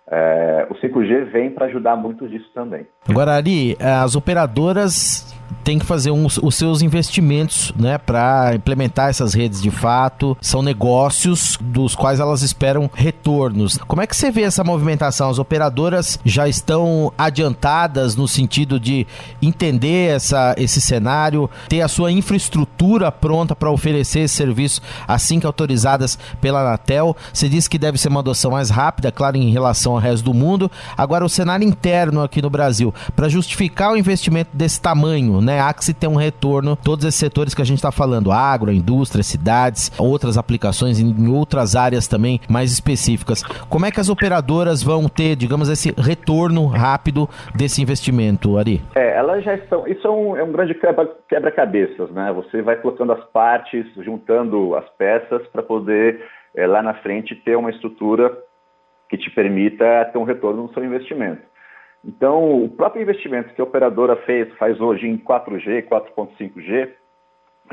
é, 0.09 0.67
o 0.69 0.75
5G 0.75 1.31
vem 1.31 1.51
para 1.51 1.65
ajudar 1.65 1.95
muito 1.95 2.27
disso 2.27 2.49
também. 2.53 2.85
Agora, 3.07 3.33
Ari, 3.33 3.75
as 3.79 4.15
operadoras 4.15 5.33
têm 5.63 5.79
que 5.79 5.85
fazer 5.85 6.11
uns, 6.11 6.37
os 6.37 6.55
seus 6.55 6.81
investimentos 6.83 7.73
né, 7.75 7.97
para 7.97 8.53
implementar 8.53 9.09
essas 9.09 9.33
redes 9.33 9.61
de 9.61 9.71
fato. 9.71 10.37
São 10.39 10.61
negócios 10.61 11.57
dos 11.59 11.95
quais 11.95 12.19
elas 12.19 12.43
esperam 12.43 12.89
retornos. 12.93 13.77
Como 13.79 14.01
é 14.01 14.07
que 14.07 14.15
você 14.15 14.29
vê 14.29 14.43
essa 14.43 14.63
movimentação? 14.63 15.29
As 15.29 15.39
operadoras 15.39 16.19
já 16.23 16.47
estão 16.47 17.11
adiantadas 17.17 18.15
no 18.15 18.27
sentido 18.27 18.79
de 18.79 19.07
entender 19.41 20.11
essa, 20.11 20.53
esse 20.57 20.79
cenário, 20.79 21.49
ter 21.67 21.81
a 21.81 21.87
sua 21.87 22.11
infraestrutura 22.11 23.11
pronta 23.11 23.55
para 23.55 23.71
oferecer 23.71 24.19
esse 24.19 24.35
serviço 24.35 24.81
assim 25.07 25.39
que 25.39 25.47
autorizadas 25.47 26.17
pela 26.39 26.61
Anatel. 26.61 27.15
Você 27.33 27.49
disse 27.49 27.69
que 27.69 27.79
deve 27.79 27.97
ser 27.97 28.09
uma 28.09 28.19
adoção 28.19 28.51
mais 28.51 28.69
rápida, 28.69 29.11
claro, 29.11 29.37
em 29.37 29.49
relação 29.49 29.94
ao 29.95 30.01
resto 30.01 30.25
do 30.25 30.33
mundo. 30.33 30.69
Agora, 30.97 31.25
o 31.25 31.29
cenário 31.29 31.67
interno 31.67 32.21
aqui 32.21 32.41
no 32.41 32.49
Brasil, 32.49 32.93
para 33.15 33.29
justificar 33.29 33.91
o 33.91 33.97
investimento 33.97 34.51
desse 34.53 34.81
tamanho, 34.81 35.41
né? 35.41 35.59
Há 35.59 35.73
que 35.73 35.83
se 35.83 35.93
ter 35.93 36.07
um 36.07 36.15
retorno, 36.15 36.75
todos 36.75 37.05
esses 37.05 37.19
setores 37.19 37.53
que 37.53 37.61
a 37.61 37.65
gente 37.65 37.77
está 37.77 37.91
falando, 37.91 38.31
agro, 38.31 38.71
indústria, 38.71 39.23
cidades, 39.23 39.91
outras 39.97 40.37
aplicações 40.37 40.99
em 40.99 41.27
outras 41.27 41.75
áreas 41.75 42.07
também 42.07 42.39
mais 42.49 42.71
específicas. 42.71 43.43
Como 43.69 43.85
é 43.85 43.91
que 43.91 43.99
as 43.99 44.09
operadoras 44.09 44.83
vão 44.83 45.07
ter, 45.07 45.35
digamos, 45.35 45.69
esse 45.69 45.93
retorno 45.97 46.65
rápido 46.67 47.29
desse 47.53 47.81
investimento, 47.81 48.57
Ari? 48.57 48.81
É, 48.95 49.17
elas 49.17 49.43
já 49.43 49.55
estão. 49.55 49.87
Isso 49.87 50.05
é 50.07 50.11
um, 50.11 50.37
é 50.37 50.43
um 50.43 50.51
grande 50.51 50.75
quebra-cabeças, 51.29 52.09
né? 52.11 52.31
Você 52.33 52.61
vai 52.61 52.75
colocando 52.75 53.13
as 53.13 53.23
partes, 53.25 53.85
juntando 53.97 54.75
as 54.75 54.87
peças 54.97 55.41
para 55.47 55.63
poder 55.63 56.21
é, 56.55 56.65
lá 56.67 56.81
na 56.81 56.93
frente 56.95 57.35
ter 57.35 57.55
uma 57.55 57.69
estrutura 57.69 58.31
que 59.09 59.17
te 59.17 59.29
permita 59.31 60.05
ter 60.05 60.17
um 60.17 60.23
retorno 60.23 60.63
no 60.63 60.73
seu 60.73 60.83
investimento. 60.83 61.41
Então, 62.03 62.63
o 62.63 62.69
próprio 62.69 63.01
investimento 63.01 63.53
que 63.53 63.61
a 63.61 63.63
operadora 63.63 64.15
fez, 64.17 64.51
faz 64.57 64.79
hoje 64.79 65.07
em 65.07 65.17
4G, 65.17 65.87
4.5G, 65.87 66.89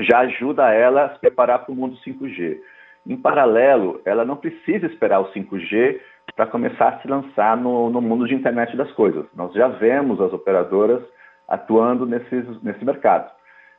já 0.00 0.20
ajuda 0.20 0.72
ela 0.72 1.04
a 1.04 1.10
se 1.10 1.20
preparar 1.20 1.60
para 1.60 1.72
o 1.72 1.76
mundo 1.76 1.96
5G. 1.96 2.58
Em 3.06 3.16
paralelo, 3.16 4.00
ela 4.04 4.24
não 4.24 4.36
precisa 4.36 4.86
esperar 4.86 5.20
o 5.20 5.30
5G 5.32 6.00
para 6.34 6.46
começar 6.46 6.88
a 6.88 6.98
se 7.00 7.08
lançar 7.08 7.56
no, 7.56 7.90
no, 7.90 8.00
mundo 8.00 8.26
de 8.26 8.34
internet 8.34 8.76
das 8.76 8.90
coisas. 8.92 9.26
Nós 9.34 9.52
já 9.52 9.68
vemos 9.68 10.20
as 10.20 10.32
operadoras 10.32 11.02
atuando 11.46 12.06
nesse 12.06 12.84
mercado. 12.84 13.30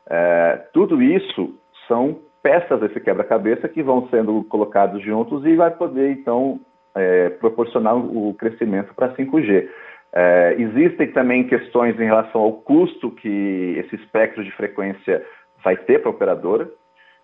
É, 0.08 0.68
tudo 0.74 1.02
isso 1.02 1.58
são 1.88 2.20
peças 2.44 2.80
desse 2.82 3.00
quebra-cabeça 3.00 3.70
que 3.70 3.82
vão 3.82 4.08
sendo 4.10 4.44
colocados 4.44 5.02
juntos 5.02 5.46
e 5.46 5.56
vai 5.56 5.72
poder, 5.72 6.12
então, 6.12 6.60
é, 6.96 7.30
proporcionar 7.30 7.96
o 7.96 8.34
crescimento 8.34 8.94
para 8.94 9.14
5G. 9.16 9.68
É, 10.16 10.56
existem 10.60 11.12
também 11.12 11.48
questões 11.48 12.00
em 12.00 12.06
relação 12.06 12.42
ao 12.42 12.54
custo 12.54 13.10
que 13.10 13.76
esse 13.78 13.96
espectro 13.96 14.44
de 14.44 14.52
frequência 14.52 15.26
vai 15.64 15.76
ter 15.76 16.00
para 16.00 16.10
a 16.10 16.14
operadora. 16.14 16.70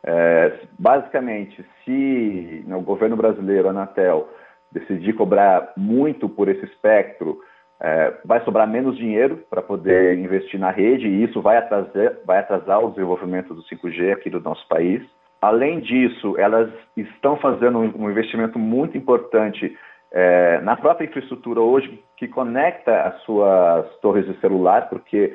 É, 0.04 0.54
basicamente, 0.78 1.64
se 1.84 2.66
o 2.68 2.82
governo 2.82 3.16
brasileiro, 3.16 3.68
a 3.68 3.72
Anatel, 3.72 4.30
decidir 4.72 5.14
cobrar 5.14 5.74
muito 5.78 6.28
por 6.28 6.48
esse 6.48 6.66
espectro, 6.66 7.40
é, 7.82 8.14
vai 8.26 8.44
sobrar 8.44 8.68
menos 8.68 8.98
dinheiro 8.98 9.38
para 9.50 9.62
poder 9.62 10.18
investir 10.18 10.60
na 10.60 10.70
rede 10.70 11.08
e 11.08 11.24
isso 11.24 11.42
vai 11.42 11.58
atrasar, 11.58 12.18
vai 12.26 12.40
atrasar 12.40 12.84
o 12.84 12.90
desenvolvimento 12.90 13.54
do 13.54 13.64
5G 13.64 14.14
aqui 14.14 14.30
do 14.30 14.42
nosso 14.42 14.68
país. 14.68 15.02
Além 15.42 15.80
disso, 15.80 16.38
elas 16.38 16.70
estão 16.98 17.38
fazendo 17.38 17.80
um 17.80 18.10
investimento 18.10 18.60
muito 18.60 18.98
importante 18.98 19.78
é, 20.12 20.60
na 20.62 20.76
própria 20.76 21.06
infraestrutura 21.06 21.62
hoje 21.62 22.04
que 22.18 22.28
conecta 22.28 23.04
as 23.04 23.22
suas 23.22 23.88
torres 24.00 24.26
de 24.26 24.40
celular, 24.40 24.90
porque 24.90 25.34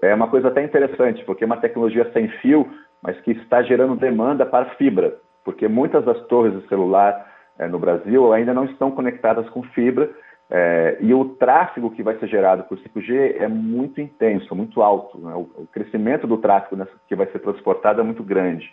é 0.00 0.14
uma 0.14 0.28
coisa 0.28 0.48
até 0.48 0.62
interessante, 0.62 1.24
porque 1.24 1.44
é 1.44 1.46
uma 1.46 1.58
tecnologia 1.58 2.10
sem 2.12 2.28
fio, 2.40 2.68
mas 3.02 3.20
que 3.20 3.32
está 3.32 3.62
gerando 3.62 3.96
demanda 3.96 4.46
para 4.46 4.70
fibra, 4.76 5.16
porque 5.44 5.68
muitas 5.68 6.04
das 6.04 6.20
torres 6.26 6.58
de 6.58 6.66
celular 6.68 7.30
é, 7.58 7.66
no 7.66 7.78
Brasil 7.78 8.32
ainda 8.32 8.54
não 8.54 8.64
estão 8.64 8.90
conectadas 8.90 9.48
com 9.50 9.62
fibra 9.62 10.08
é, 10.50 10.98
e 11.00 11.14
o 11.14 11.24
tráfego 11.36 11.90
que 11.90 12.02
vai 12.02 12.18
ser 12.18 12.28
gerado 12.28 12.64
por 12.64 12.78
5G 12.78 13.36
é 13.38 13.48
muito 13.48 14.00
intenso, 14.00 14.54
muito 14.54 14.82
alto. 14.82 15.18
Né? 15.18 15.34
O, 15.34 15.62
o, 15.62 15.68
crescimento 15.72 16.26
do 16.26 16.36
tráfego 16.36 16.76
nessa, 16.76 16.92
que 17.08 17.14
vai 17.14 17.26
ser 17.28 17.38
transportado 17.38 18.02
é 18.02 18.04
muito 18.04 18.22
grande. 18.22 18.70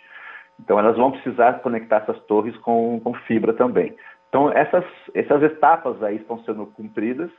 Então, 0.62 0.78
elas 0.78 0.96
vão 0.96 1.10
precisar 1.10 1.60
conectar 1.60 1.98
essas 1.98 2.18
torres 2.24 2.56
com, 2.58 3.00
com 3.00 3.14
fibra 3.14 3.52
também. 3.52 3.94
Então, 4.28 4.50
essas, 4.52 4.84
essas 5.14 5.42
etapas 5.42 6.02
aí 6.02 6.16
estão 6.16 6.38
sendo 6.44 6.66
cumpridas. 6.66 7.30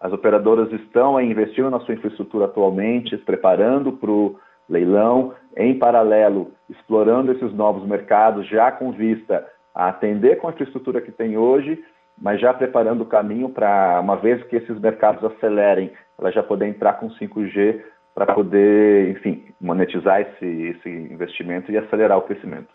As 0.00 0.12
operadoras 0.12 0.70
estão 0.72 1.20
investindo 1.20 1.70
na 1.70 1.80
sua 1.80 1.94
infraestrutura 1.94 2.44
atualmente, 2.44 3.16
se 3.16 3.24
preparando 3.24 3.92
para 3.92 4.10
o 4.10 4.38
leilão, 4.68 5.32
em 5.56 5.78
paralelo, 5.78 6.52
explorando 6.68 7.32
esses 7.32 7.52
novos 7.54 7.86
mercados, 7.86 8.46
já 8.46 8.70
com 8.70 8.92
vista 8.92 9.46
a 9.74 9.88
atender 9.88 10.36
com 10.36 10.48
a 10.48 10.50
infraestrutura 10.50 11.00
que 11.00 11.12
tem 11.12 11.38
hoje, 11.38 11.82
mas 12.20 12.40
já 12.40 12.52
preparando 12.52 13.02
o 13.02 13.06
caminho 13.06 13.48
para, 13.48 14.00
uma 14.00 14.16
vez 14.16 14.42
que 14.44 14.56
esses 14.56 14.78
mercados 14.80 15.22
acelerem, 15.24 15.92
ela 16.18 16.30
já 16.30 16.42
poder 16.42 16.66
entrar 16.66 16.94
com 16.94 17.08
5G 17.10 17.82
para 18.16 18.32
poder, 18.32 19.10
enfim, 19.10 19.44
monetizar 19.60 20.22
esse, 20.22 20.46
esse 20.46 20.88
investimento 20.88 21.70
e 21.70 21.76
acelerar 21.76 22.16
o 22.16 22.22
crescimento. 22.22 22.68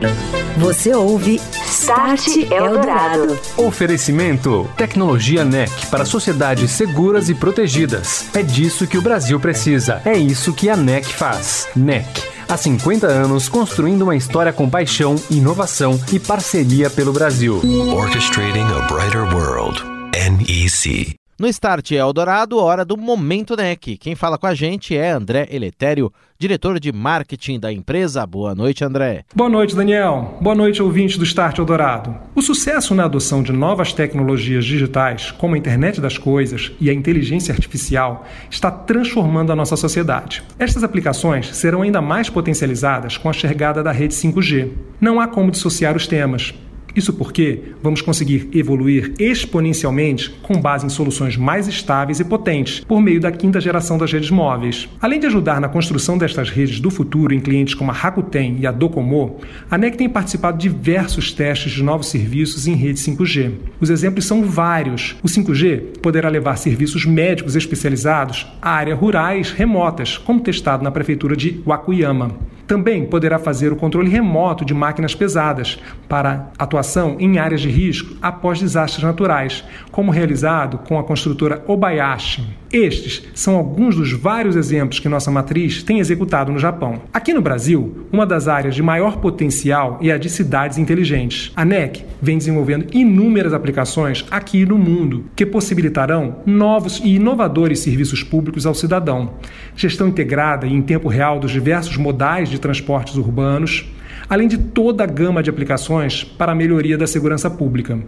Você 0.59 0.93
ouve 0.93 1.37
Start 1.65 2.27
Eldorado. 2.51 3.33
Oferecimento: 3.57 4.69
Tecnologia 4.77 5.43
NEC 5.43 5.89
para 5.89 6.05
sociedades 6.05 6.69
seguras 6.69 7.27
e 7.27 7.33
protegidas. 7.33 8.29
É 8.35 8.43
disso 8.43 8.87
que 8.87 8.99
o 8.99 9.01
Brasil 9.01 9.39
precisa. 9.39 9.99
É 10.05 10.13
isso 10.13 10.53
que 10.53 10.69
a 10.69 10.77
NEC 10.77 11.05
faz. 11.05 11.67
NEC. 11.75 12.05
Há 12.47 12.55
50 12.57 13.07
anos 13.07 13.49
construindo 13.49 14.03
uma 14.03 14.15
história 14.15 14.53
com 14.53 14.69
paixão, 14.69 15.15
inovação 15.31 15.93
e 16.13 16.19
parceria 16.19 16.89
pelo 16.89 17.13
Brasil. 17.13 17.61
Orchestrating 17.95 18.67
a 18.77 18.93
brighter 18.93 19.23
world. 19.33 19.81
NEC. 20.13 21.20
No 21.39 21.47
Start 21.47 21.91
Eldorado, 21.91 22.57
hora 22.57 22.85
do 22.85 22.95
Momento 22.95 23.55
NEC. 23.55 23.97
Quem 23.97 24.13
fala 24.13 24.37
com 24.37 24.45
a 24.45 24.53
gente 24.53 24.95
é 24.95 25.09
André 25.09 25.47
Eletério, 25.49 26.13
diretor 26.37 26.79
de 26.79 26.91
marketing 26.91 27.59
da 27.59 27.73
empresa. 27.73 28.25
Boa 28.27 28.53
noite, 28.53 28.83
André. 28.83 29.23
Boa 29.33 29.49
noite, 29.49 29.75
Daniel. 29.75 30.37
Boa 30.39 30.53
noite, 30.53 30.83
ouvinte 30.83 31.17
do 31.17 31.23
Start 31.23 31.57
Eldorado. 31.57 32.15
O 32.35 32.41
sucesso 32.43 32.93
na 32.93 33.05
adoção 33.05 33.41
de 33.41 33.51
novas 33.51 33.91
tecnologias 33.91 34.65
digitais, 34.65 35.31
como 35.31 35.55
a 35.55 35.57
internet 35.57 35.99
das 35.99 36.17
coisas 36.17 36.71
e 36.79 36.89
a 36.89 36.93
inteligência 36.93 37.53
artificial, 37.53 38.25
está 38.49 38.69
transformando 38.69 39.51
a 39.51 39.55
nossa 39.55 39.75
sociedade. 39.75 40.43
Estas 40.59 40.83
aplicações 40.83 41.55
serão 41.55 41.81
ainda 41.81 42.01
mais 42.01 42.29
potencializadas 42.29 43.17
com 43.17 43.29
a 43.29 43.33
chegada 43.33 43.81
da 43.81 43.91
rede 43.91 44.13
5G. 44.13 44.71
Não 44.99 45.19
há 45.19 45.27
como 45.27 45.49
dissociar 45.49 45.95
os 45.95 46.05
temas. 46.05 46.53
Isso 46.95 47.13
porque 47.13 47.61
vamos 47.81 48.01
conseguir 48.01 48.49
evoluir 48.53 49.13
exponencialmente 49.19 50.29
com 50.41 50.59
base 50.59 50.85
em 50.85 50.89
soluções 50.89 51.37
mais 51.37 51.67
estáveis 51.67 52.19
e 52.19 52.25
potentes 52.25 52.81
por 52.81 53.01
meio 53.01 53.19
da 53.19 53.31
quinta 53.31 53.61
geração 53.61 53.97
das 53.97 54.11
redes 54.11 54.29
móveis. 54.29 54.89
Além 55.01 55.19
de 55.19 55.27
ajudar 55.27 55.61
na 55.61 55.69
construção 55.69 56.17
destas 56.17 56.49
redes 56.49 56.79
do 56.79 56.89
futuro 56.89 57.33
em 57.33 57.39
clientes 57.39 57.73
como 57.73 57.91
a 57.91 57.93
Rakuten 57.93 58.57
e 58.59 58.67
a 58.67 58.71
Docomo, 58.71 59.39
a 59.69 59.77
NEC 59.77 59.97
tem 59.97 60.09
participado 60.09 60.57
de 60.57 60.69
diversos 60.69 61.31
testes 61.31 61.71
de 61.71 61.83
novos 61.83 62.07
serviços 62.07 62.67
em 62.67 62.75
rede 62.75 62.99
5G. 62.99 63.51
Os 63.79 63.89
exemplos 63.89 64.25
são 64.25 64.43
vários. 64.43 65.15
O 65.23 65.27
5G 65.27 65.99
poderá 66.01 66.29
levar 66.29 66.57
serviços 66.57 67.05
médicos 67.05 67.55
especializados 67.55 68.47
a 68.61 68.71
áreas 68.71 68.97
rurais 68.97 69.51
remotas, 69.51 70.17
como 70.17 70.41
testado 70.41 70.83
na 70.83 70.91
prefeitura 70.91 71.35
de 71.35 71.61
Wakuyama. 71.65 72.50
Também 72.71 73.05
poderá 73.05 73.37
fazer 73.37 73.73
o 73.73 73.75
controle 73.75 74.09
remoto 74.09 74.63
de 74.63 74.73
máquinas 74.73 75.13
pesadas 75.13 75.77
para 76.07 76.49
atuação 76.57 77.17
em 77.19 77.37
áreas 77.37 77.59
de 77.59 77.69
risco 77.69 78.15
após 78.21 78.61
desastres 78.61 79.03
naturais, 79.03 79.61
como 79.91 80.09
realizado 80.09 80.77
com 80.77 80.97
a 80.97 81.03
construtora 81.03 81.61
Obayashi. 81.67 82.60
Estes 82.71 83.23
são 83.33 83.57
alguns 83.57 83.97
dos 83.97 84.13
vários 84.13 84.55
exemplos 84.55 84.97
que 84.97 85.09
nossa 85.09 85.29
matriz 85.29 85.83
tem 85.83 85.99
executado 85.99 86.53
no 86.53 86.59
Japão. 86.59 87.01
Aqui 87.11 87.33
no 87.33 87.41
Brasil, 87.41 88.07
uma 88.13 88.25
das 88.25 88.47
áreas 88.47 88.73
de 88.73 88.81
maior 88.81 89.17
potencial 89.17 89.99
é 90.01 90.09
a 90.11 90.17
de 90.17 90.29
cidades 90.29 90.77
inteligentes. 90.77 91.51
A 91.53 91.65
NEC 91.65 92.05
vem 92.21 92.37
desenvolvendo 92.37 92.87
inúmeras 92.93 93.53
aplicações 93.53 94.25
aqui 94.31 94.65
no 94.65 94.77
mundo 94.77 95.25
que 95.35 95.45
possibilitarão 95.45 96.37
novos 96.45 97.01
e 97.03 97.15
inovadores 97.15 97.79
serviços 97.79 98.23
públicos 98.23 98.65
ao 98.65 98.73
cidadão. 98.73 99.33
Gestão 99.75 100.07
integrada 100.07 100.65
e 100.65 100.73
em 100.73 100.81
tempo 100.81 101.09
real 101.09 101.41
dos 101.41 101.51
diversos 101.51 101.97
modais 101.97 102.47
de 102.47 102.57
transportes 102.57 103.17
urbanos, 103.17 103.85
além 104.29 104.47
de 104.47 104.57
toda 104.57 105.03
a 105.03 105.07
gama 105.07 105.43
de 105.43 105.49
aplicações 105.49 106.23
para 106.23 106.53
a 106.53 106.55
melhoria 106.55 106.97
da 106.97 107.05
segurança 107.05 107.49
pública 107.49 107.99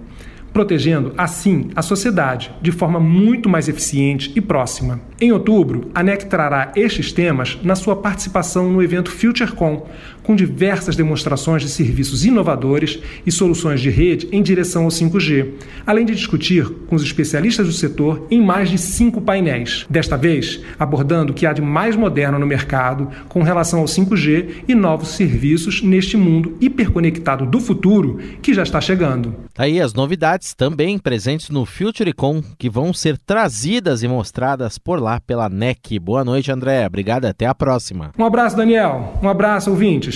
protegendo 0.54 1.14
assim 1.18 1.72
a 1.76 1.82
sociedade 1.82 2.52
de 2.62 2.72
forma 2.72 3.00
muito 3.00 3.50
mais 3.50 3.68
eficiente 3.68 4.32
e 4.36 4.40
próxima. 4.40 5.02
Em 5.20 5.32
outubro, 5.32 5.90
a 5.96 6.04
NEC 6.04 6.26
trará 6.26 6.72
estes 6.76 7.12
temas 7.12 7.58
na 7.64 7.76
sua 7.76 7.96
participação 7.96 8.72
no 8.72 8.82
evento 8.82 9.12
FutureCon, 9.12 9.88
com 10.24 10.36
diversas 10.36 10.96
demonstrações 10.96 11.62
de 11.62 11.70
serviços 11.70 12.26
inovadores 12.26 13.00
e 13.26 13.32
soluções 13.32 13.82
de 13.82 13.90
rede 13.90 14.28
em 14.32 14.42
direção 14.42 14.86
ao 14.86 14.90
5G, 14.90 15.50
além 15.86 16.06
de 16.06 16.16
discutir 16.16 16.68
com 16.88 16.96
os 16.96 17.04
especialistas 17.04 17.68
do 17.68 17.74
setor 17.74 18.26
em 18.32 18.42
mais 18.42 18.70
de 18.70 18.78
cinco 18.78 19.22
painéis. 19.22 19.86
Desta 19.90 20.18
vez, 20.18 20.62
abordando 20.80 21.32
o 21.32 21.36
que 21.36 21.46
há 21.46 21.54
de 21.54 21.62
mais 21.62 21.96
moderno 21.96 22.40
no 22.40 22.48
mercado 22.48 23.10
com 23.28 23.44
relação 23.44 23.80
ao 23.80 23.86
5G 23.86 24.64
e 24.68 24.74
novos 24.74 25.10
serviços 25.10 25.82
neste 25.82 26.16
mundo 26.16 26.58
hiperconectado 26.62 27.46
do 27.46 27.60
futuro 27.60 28.20
que 28.42 28.54
já 28.54 28.64
está 28.64 28.80
chegando. 28.80 29.36
Tá 29.54 29.64
aí 29.64 29.80
as 29.80 29.94
novidades 29.94 30.54
também 30.54 30.98
presentes 30.98 31.50
no 31.50 31.66
FutureCon 31.66 32.42
que 32.58 32.70
vão 32.70 32.94
ser 32.94 33.18
trazidas 33.18 34.04
e 34.04 34.08
mostradas 34.08 34.78
por 34.78 35.00
lá 35.00 35.20
pela 35.20 35.50
NEC. 35.50 36.00
Boa 36.00 36.24
noite, 36.24 36.52
André. 36.52 36.86
Obrigado, 36.86 37.26
até 37.26 37.46
a 37.46 37.54
próxima. 37.54 38.12
Um 38.18 38.26
abraço, 38.26 38.56
Daniel. 38.56 39.20
Um 39.22 39.30
abraço, 39.30 39.70
ouvintes. 39.70 40.13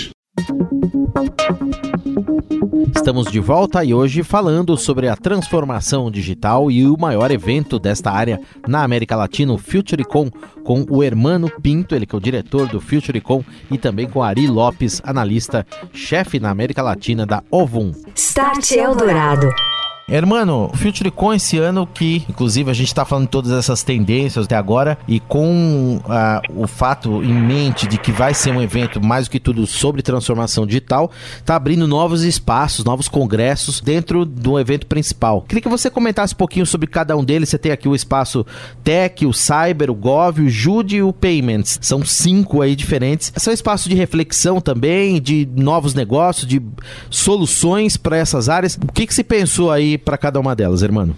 Estamos 2.96 3.32
de 3.32 3.39
volta 3.39 3.84
e 3.84 3.94
hoje 3.94 4.24
falando 4.24 4.75
sobre 4.75 5.08
a 5.08 5.15
transformação 5.15 6.12
digital 6.12 6.70
e 6.70 6.86
o 6.86 6.98
maior 6.98 7.32
evento 7.32 7.79
desta 7.79 8.12
área 8.12 8.39
na 8.67 8.84
América 8.84 9.15
Latina, 9.15 9.53
o 9.53 9.58
FutureCon, 9.58 10.29
com 10.63 10.86
o 10.89 11.03
Hermano 11.03 11.50
Pinto, 11.62 11.96
ele 11.96 12.06
que 12.06 12.15
é 12.15 12.17
o 12.17 12.22
diretor 12.22 12.67
do 12.67 12.82
FutureCon, 12.82 13.44
e 13.72 13.77
também 13.77 14.10
com 14.10 14.22
Ari 14.22 14.48
Lopes, 14.48 15.01
analista, 15.06 15.65
chefe 15.94 16.39
na 16.39 16.50
América 16.50 16.82
Latina 16.82 17.25
da 17.25 17.41
Ovum. 17.50 17.94
Start 18.13 18.72
Eldorado. 18.72 19.50
Hermano, 20.10 20.72
FutureCon 20.74 21.34
esse 21.34 21.58
ano 21.58 21.86
que, 21.86 22.24
inclusive, 22.30 22.72
a 22.72 22.74
gente 22.74 22.88
está 22.88 23.04
falando 23.04 23.28
todas 23.28 23.52
essas 23.52 23.84
tendências 23.84 24.46
até 24.46 24.56
agora 24.56 24.98
e 25.06 25.20
com 25.20 25.98
uh, 25.98 26.64
o 26.64 26.66
fato 26.66 27.22
em 27.22 27.34
mente 27.34 27.86
de 27.86 27.98
que 27.98 28.10
vai 28.10 28.34
ser 28.34 28.52
um 28.52 28.62
evento 28.62 29.04
mais 29.06 29.28
do 29.28 29.32
que 29.32 29.38
tudo 29.38 29.68
sobre 29.68 30.02
transformação 30.02 30.66
digital, 30.66 31.12
está 31.36 31.58
abrindo 31.58 31.86
novos 31.86 32.24
espaços, 32.24 32.86
novos 32.86 33.10
congressos 33.10 33.82
dentro 33.82 34.24
do 34.24 34.58
evento 34.58 34.88
principal. 34.88 35.42
Queria 35.42 35.62
que 35.62 35.68
você 35.68 35.90
comentasse 35.90 36.34
um 36.34 36.38
pouquinho 36.38 36.66
sobre 36.66 36.88
cada 36.88 37.18
um 37.18 37.24
deles. 37.24 37.50
Você 37.50 37.58
tem 37.58 37.74
aqui 37.74 37.90
o 37.90 37.94
espaço 37.94 38.46
Tech, 38.86 39.26
o 39.26 39.34
Cyber, 39.34 39.92
o 39.92 39.96
Gov, 39.96 40.40
o 40.40 40.50
Jude 40.50 40.96
e 40.96 41.04
o 41.04 41.12
Payments. 41.12 41.80
São 41.82 42.06
cinco 42.06 42.62
aí 42.62 42.78
diferentes. 42.78 43.34
São 43.36 43.52
espaços 43.52 43.90
de 43.90 43.96
reflexão 43.96 44.62
também, 44.62 45.22
de 45.22 45.46
novos 45.54 45.94
negócios, 45.94 46.48
de 46.48 46.62
soluções 47.10 47.98
para 47.98 48.16
essas 48.16 48.48
áreas. 48.48 48.80
O 48.82 48.94
que, 48.94 49.06
que 49.06 49.14
se 49.14 49.22
pensou 49.22 49.70
aí 49.70 49.97
para 49.98 50.18
cada 50.18 50.39
uma 50.39 50.56
delas, 50.56 50.82
irmão? 50.82 51.13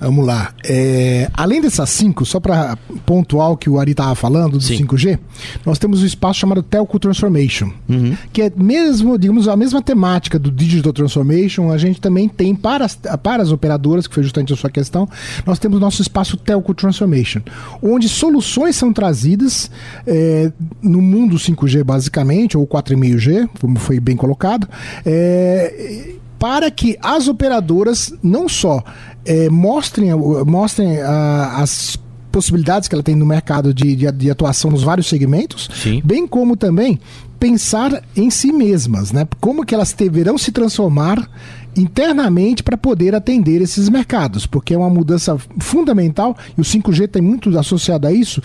Vamos 0.00 0.26
lá. 0.26 0.52
É, 0.64 1.30
além 1.32 1.60
dessas 1.60 1.88
cinco, 1.88 2.26
só 2.26 2.40
para 2.40 2.76
pontuar 3.06 3.50
o 3.50 3.56
que 3.56 3.70
o 3.70 3.78
Ari 3.78 3.92
estava 3.92 4.14
falando 4.14 4.58
do 4.58 4.60
Sim. 4.60 4.84
5G, 4.84 5.18
nós 5.64 5.78
temos 5.78 6.02
um 6.02 6.06
espaço 6.06 6.40
chamado 6.40 6.62
Telco 6.62 6.98
Transformation, 6.98 7.70
uhum. 7.88 8.16
que 8.32 8.42
é 8.42 8.52
mesmo, 8.54 9.18
digamos, 9.18 9.48
a 9.48 9.56
mesma 9.56 9.80
temática 9.80 10.38
do 10.38 10.50
Digital 10.50 10.92
Transformation, 10.92 11.70
a 11.70 11.78
gente 11.78 12.00
também 12.00 12.28
tem 12.28 12.54
para 12.54 12.84
as, 12.84 12.98
para 13.22 13.42
as 13.42 13.50
operadoras, 13.50 14.06
que 14.06 14.14
foi 14.14 14.22
justamente 14.22 14.52
a 14.52 14.56
sua 14.56 14.70
questão, 14.70 15.08
nós 15.46 15.58
temos 15.58 15.80
nosso 15.80 16.02
espaço 16.02 16.36
Telco 16.36 16.74
Transformation, 16.74 17.40
onde 17.82 18.08
soluções 18.08 18.76
são 18.76 18.92
trazidas 18.92 19.70
é, 20.06 20.52
no 20.82 21.00
mundo 21.00 21.36
5G, 21.36 21.84
basicamente, 21.84 22.58
ou 22.58 22.66
4,5G, 22.66 23.48
como 23.60 23.78
foi 23.78 24.00
bem 24.00 24.16
colocado, 24.16 24.68
é, 25.06 26.14
para 26.44 26.70
que 26.70 26.98
as 27.00 27.26
operadoras 27.26 28.12
não 28.22 28.50
só 28.50 28.84
é, 29.24 29.48
mostrem, 29.48 30.10
mostrem 30.44 30.98
uh, 30.98 31.56
as 31.56 31.98
possibilidades 32.30 32.86
que 32.86 32.94
ela 32.94 33.02
tem 33.02 33.16
no 33.16 33.24
mercado 33.24 33.72
de, 33.72 33.96
de, 33.96 34.12
de 34.12 34.30
atuação 34.30 34.70
nos 34.70 34.82
vários 34.82 35.06
segmentos, 35.06 35.70
Sim. 35.72 36.02
bem 36.04 36.26
como 36.26 36.54
também 36.54 37.00
pensar 37.40 38.02
em 38.14 38.28
si 38.28 38.52
mesmas, 38.52 39.10
né? 39.10 39.26
Como 39.40 39.64
que 39.64 39.74
elas 39.74 39.94
deverão 39.94 40.36
se 40.36 40.52
transformar 40.52 41.30
internamente 41.74 42.62
para 42.62 42.76
poder 42.76 43.14
atender 43.14 43.62
esses 43.62 43.88
mercados, 43.88 44.44
porque 44.44 44.74
é 44.74 44.78
uma 44.78 44.90
mudança 44.90 45.38
fundamental 45.58 46.36
e 46.58 46.60
o 46.60 46.64
5G 46.64 47.08
tem 47.08 47.22
muito 47.22 47.58
associado 47.58 48.06
a 48.06 48.12
isso, 48.12 48.42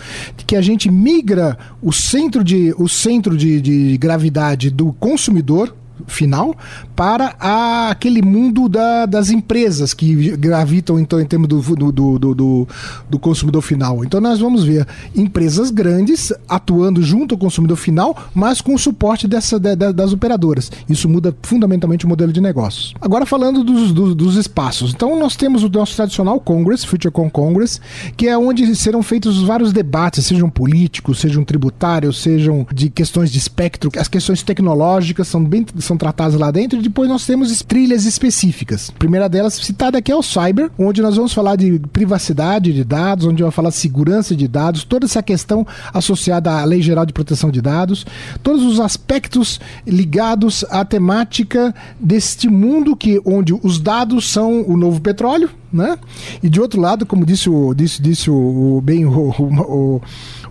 que 0.48 0.56
a 0.56 0.62
gente 0.62 0.90
migra 0.90 1.58
o 1.82 1.92
centro 1.92 2.46
de, 2.46 2.74
o 2.78 2.88
centro 2.88 3.36
de, 3.36 3.60
de 3.60 3.98
gravidade 3.98 4.70
do 4.70 4.94
consumidor 4.94 5.76
final 6.08 6.56
para 6.96 7.36
a, 7.40 7.90
aquele 7.90 8.22
mundo 8.22 8.68
da, 8.68 9.06
das 9.06 9.30
empresas 9.30 9.94
que 9.94 10.36
gravitam 10.38 11.00
então 11.00 11.20
em 11.20 11.26
termos 11.26 11.48
do, 11.48 11.62
do, 11.62 11.92
do, 12.20 12.36
do, 12.36 12.68
do 13.10 13.20
consumidor 13.20 13.62
final. 13.62 14.04
Então 14.04 14.20
nós 14.20 14.40
vamos 14.40 14.64
ver 14.64 14.88
empresas 15.16 15.72
grandes 15.72 16.34
atuando 16.48 17.02
junto 17.02 17.36
ao 17.36 17.40
consumidor 17.40 17.78
final, 17.78 18.16
mas 18.34 18.62
com 18.62 18.74
o 18.74 18.80
suporte 18.80 19.28
dessa, 19.28 19.60
de, 19.60 19.76
de, 19.76 19.94
das 19.94 20.14
operadoras. 20.14 20.72
Isso 20.88 21.08
muda 21.08 21.36
fundamentalmente 21.42 22.06
o 22.06 22.10
modelo 22.10 22.32
de 22.32 22.42
negócios. 22.42 22.94
Agora 23.00 23.26
falando 23.26 23.64
dos, 23.64 23.92
dos, 23.92 24.16
dos 24.16 24.36
espaços. 24.36 24.94
Então 24.94 25.20
nós 25.20 25.36
temos 25.36 25.64
o 25.64 25.70
nosso 25.70 25.96
tradicional 25.96 26.40
Congress, 26.40 26.86
FutureCon 26.86 27.30
Congress, 27.30 27.80
que 28.16 28.28
é 28.28 28.38
onde 28.38 28.76
serão 28.76 29.02
feitos 29.02 29.42
vários 29.44 29.72
debates, 29.72 30.26
sejam 30.26 30.50
políticos, 30.50 31.20
sejam 31.20 31.44
tributários, 31.44 32.22
sejam 32.22 32.66
de 32.74 32.90
questões 32.90 33.32
de 33.32 33.38
espectro, 33.38 33.92
as 33.98 34.08
questões 34.08 34.44
tecnológicas 34.44 35.28
são 35.28 35.44
bem 35.44 35.66
são 35.90 35.98
tratadas 35.98 36.36
lá 36.36 36.52
dentro, 36.52 36.80
e 36.80 36.84
depois 36.84 37.10
nós 37.10 37.26
temos 37.26 37.62
trilhas 37.64 38.06
específicas. 38.06 38.92
A 38.96 39.00
primeira 39.00 39.28
delas 39.28 39.56
citada 39.56 39.98
aqui 39.98 40.12
é 40.12 40.16
o 40.16 40.22
Cyber, 40.22 40.70
onde 40.78 41.02
nós 41.02 41.16
vamos 41.16 41.34
falar 41.34 41.56
de 41.56 41.80
privacidade 41.92 42.72
de 42.72 42.84
dados, 42.84 43.26
onde 43.26 43.42
vai 43.42 43.52
falar 43.52 43.70
de 43.70 43.76
segurança 43.76 44.36
de 44.36 44.48
dados, 44.48 44.84
toda 44.84 45.06
essa 45.06 45.24
questão 45.24 45.66
associada 45.92 46.52
à 46.52 46.64
Lei 46.64 46.82
Geral 46.82 47.06
de 47.06 47.14
Proteção 47.14 47.50
de 47.50 47.62
Dados, 47.62 48.06
todos 48.44 48.64
os 48.64 48.80
aspectos 48.80 49.60
ligados 49.86 50.64
à 50.70 50.86
temática 50.86 51.74
deste 52.00 52.48
mundo 52.48 52.96
que 52.96 53.20
onde 53.26 53.54
os 53.54 53.80
dados 53.80 54.32
são 54.32 54.62
o 54.68 54.78
novo 54.78 55.02
petróleo, 55.02 55.50
né? 55.72 55.98
E 56.42 56.50
de 56.50 56.60
outro 56.60 56.80
lado, 56.80 57.06
como 57.06 57.26
disse 57.26 57.50
o 57.50 57.74
disse, 57.74 58.02
disse 58.02 58.30
o, 58.30 58.78
o 58.78 58.82
bem 58.82 59.06
o, 59.06 59.12
o, 59.12 60.02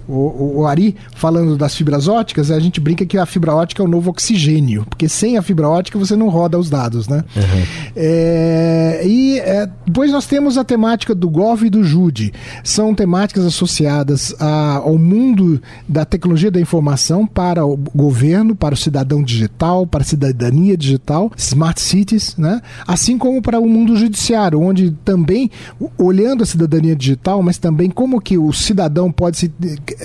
o, 0.08 0.60
o, 0.60 0.66
Ari 0.66 0.96
falando 1.14 1.56
das 1.56 1.75
fibras 1.75 2.08
óticas, 2.08 2.50
a 2.50 2.58
gente 2.58 2.80
brinca 2.80 3.04
que 3.04 3.18
a 3.18 3.26
fibra 3.26 3.54
ótica 3.54 3.82
é 3.82 3.84
o 3.84 3.88
novo 3.88 4.10
oxigênio, 4.10 4.87
porque 4.88 5.08
sem 5.08 5.37
a 5.37 5.42
fibra 5.42 5.68
ótica 5.68 5.98
você 5.98 6.16
não 6.16 6.28
roda 6.28 6.58
os 6.58 6.70
dados, 6.70 7.06
né? 7.08 7.25
Uhum. 7.37 7.66
É, 7.94 9.02
e 9.04 9.38
é, 9.40 9.68
depois 9.87 10.10
nós 10.10 10.26
temos 10.26 10.56
a 10.56 10.64
temática 10.64 11.14
do 11.14 11.28
Gov 11.28 11.64
e 11.64 11.70
do 11.70 11.84
Jude. 11.84 12.32
São 12.64 12.94
temáticas 12.94 13.44
associadas 13.44 14.34
a, 14.40 14.76
ao 14.76 14.96
mundo 14.96 15.60
da 15.87 16.04
tecnologia 16.04 16.50
da 16.50 16.60
informação 16.60 17.26
para 17.26 17.66
o 17.66 17.76
governo, 17.76 18.54
para 18.54 18.75
o 18.75 18.78
cidadão 18.78 19.22
digital, 19.22 19.87
para 19.87 20.00
a 20.00 20.04
cidadania 20.04 20.76
digital, 20.76 21.30
smart 21.37 21.80
cities, 21.80 22.34
né? 22.37 22.62
Assim 22.87 23.18
como 23.18 23.42
para 23.42 23.60
o 23.60 23.68
mundo 23.68 23.96
judiciário, 23.96 24.60
onde 24.60 24.90
também 25.08 25.50
olhando 25.96 26.42
a 26.42 26.46
cidadania 26.46 26.94
digital, 26.94 27.42
mas 27.42 27.56
também 27.56 27.88
como 27.88 28.20
que 28.20 28.36
o 28.36 28.52
cidadão 28.52 29.10
pode 29.10 29.38
se 29.38 29.50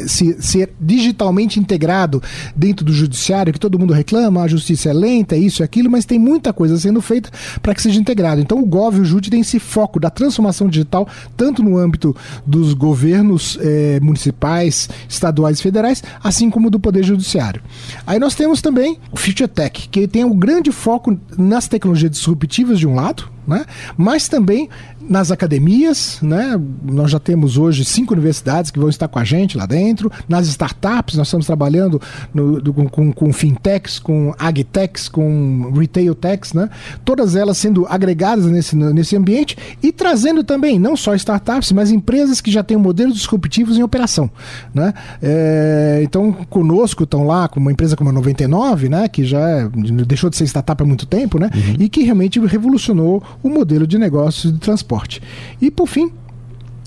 se, 0.08 0.42
ser 0.42 0.74
digitalmente 0.80 1.60
integrado 1.60 2.24
dentro 2.56 2.86
do 2.86 2.94
judiciário, 2.94 3.52
que 3.52 3.60
todo 3.60 3.78
mundo 3.78 3.92
reclama, 3.92 4.42
a 4.42 4.48
justiça 4.48 4.90
é 4.90 4.94
lenta, 4.94 5.36
isso 5.36 5.62
e 5.62 5.64
aquilo, 5.64 5.92
mas 5.92 6.06
tem 6.06 6.18
muita 6.18 6.54
coisa 6.54 6.78
sendo 6.78 7.02
feita 7.02 7.30
para 7.62 7.76
que 7.76 7.82
seja 7.82 8.00
integrado. 8.00 8.40
Então 8.40 8.62
o 8.62 8.66
GOV 8.66 9.00
e 9.00 9.02
o 9.02 9.06
JUD 9.06 9.30
têm 9.30 9.42
esse 9.42 9.60
foco 9.60 10.00
da 10.00 10.10
transformação 10.10 10.70
digital, 10.70 11.06
tanto 11.36 11.62
no 11.62 11.78
âmbito 11.78 12.16
dos 12.46 12.74
governos 12.74 13.58
eh, 13.60 14.00
municipais, 14.02 14.90
estaduais 15.10 15.60
e 15.60 15.64
federais, 15.64 16.02
assim 16.24 16.50
como 16.50 16.70
do 16.70 16.80
Poder 16.80 17.04
Judiciário. 17.04 17.62
Aí 18.08 18.20
nós 18.20 18.36
temos 18.36 18.62
também 18.62 18.98
o 19.12 19.18
Future 19.18 19.50
Tech, 19.50 19.90
que 19.90 20.08
tem 20.08 20.24
um 20.24 20.38
grande 20.38 20.72
foco 20.72 21.20
nas 21.38 21.68
tecnologias 21.68 22.12
disruptivas 22.12 22.80
de 22.80 22.88
um 22.88 22.96
lado, 22.96 23.33
né? 23.48 23.66
mas 23.98 24.28
também 24.28 24.70
nas 25.10 25.32
academias, 25.32 26.20
né? 26.22 26.60
Nós 26.84 27.12
já 27.12 27.20
temos 27.20 27.58
hoje 27.58 27.84
cinco 27.84 28.14
universidades 28.14 28.72
que 28.72 28.80
vão 28.80 28.90
estar 28.90 29.08
com 29.08 29.20
a 29.20 29.24
gente 29.24 29.58
lá 29.58 29.66
dentro. 29.66 30.12
Nas 30.28 30.48
startups, 30.48 31.16
nós 31.16 31.28
estamos 31.28 31.46
trabalhando 31.46 32.02
no, 32.34 32.62
do, 32.62 32.74
com, 32.74 33.12
com, 33.12 33.34
fintechs, 33.34 34.00
com 34.00 34.34
agtechs, 34.40 35.10
com 35.10 35.72
retail 35.76 36.16
techs, 36.16 36.54
né? 36.54 36.70
Todas 37.04 37.36
elas 37.36 37.58
sendo 37.58 37.86
agregadas 37.88 38.46
nesse, 38.46 38.76
nesse 38.76 39.16
ambiente 39.16 39.58
e 39.82 39.92
trazendo 39.92 40.44
também 40.44 40.80
não 40.80 40.96
só 40.96 41.14
startups, 41.16 41.72
mas 41.72 41.92
empresas 41.92 42.40
que 42.40 42.52
já 42.52 42.64
têm 42.64 42.78
modelos 42.78 43.16
disruptivos 43.16 43.78
em 43.78 43.84
operação, 43.84 44.30
né? 44.74 44.94
É, 45.22 46.02
então, 46.04 46.32
conosco 46.50 47.04
estão 47.04 47.26
lá 47.26 47.48
com 47.48 47.60
uma 47.60 47.72
empresa 47.72 47.96
como 47.96 48.10
a 48.10 48.14
99, 48.14 48.90
né? 48.90 49.08
Que 49.08 49.26
já 49.26 49.40
é, 49.40 49.70
deixou 50.08 50.30
de 50.30 50.38
ser 50.38 50.46
startup 50.46 50.82
há 50.82 50.86
muito 50.86 51.06
tempo, 51.06 51.38
né? 51.38 51.50
Uhum. 51.54 51.76
E 51.80 51.90
que 51.90 52.04
realmente 52.04 52.40
revolucionou 52.40 53.22
o 53.42 53.50
modelo 53.50 53.88
de 53.88 53.98
negócio 53.98 54.52
de 54.52 54.60
transporte. 54.60 55.22
E 55.62 55.72
por 55.72 55.88
fim, 55.88 56.12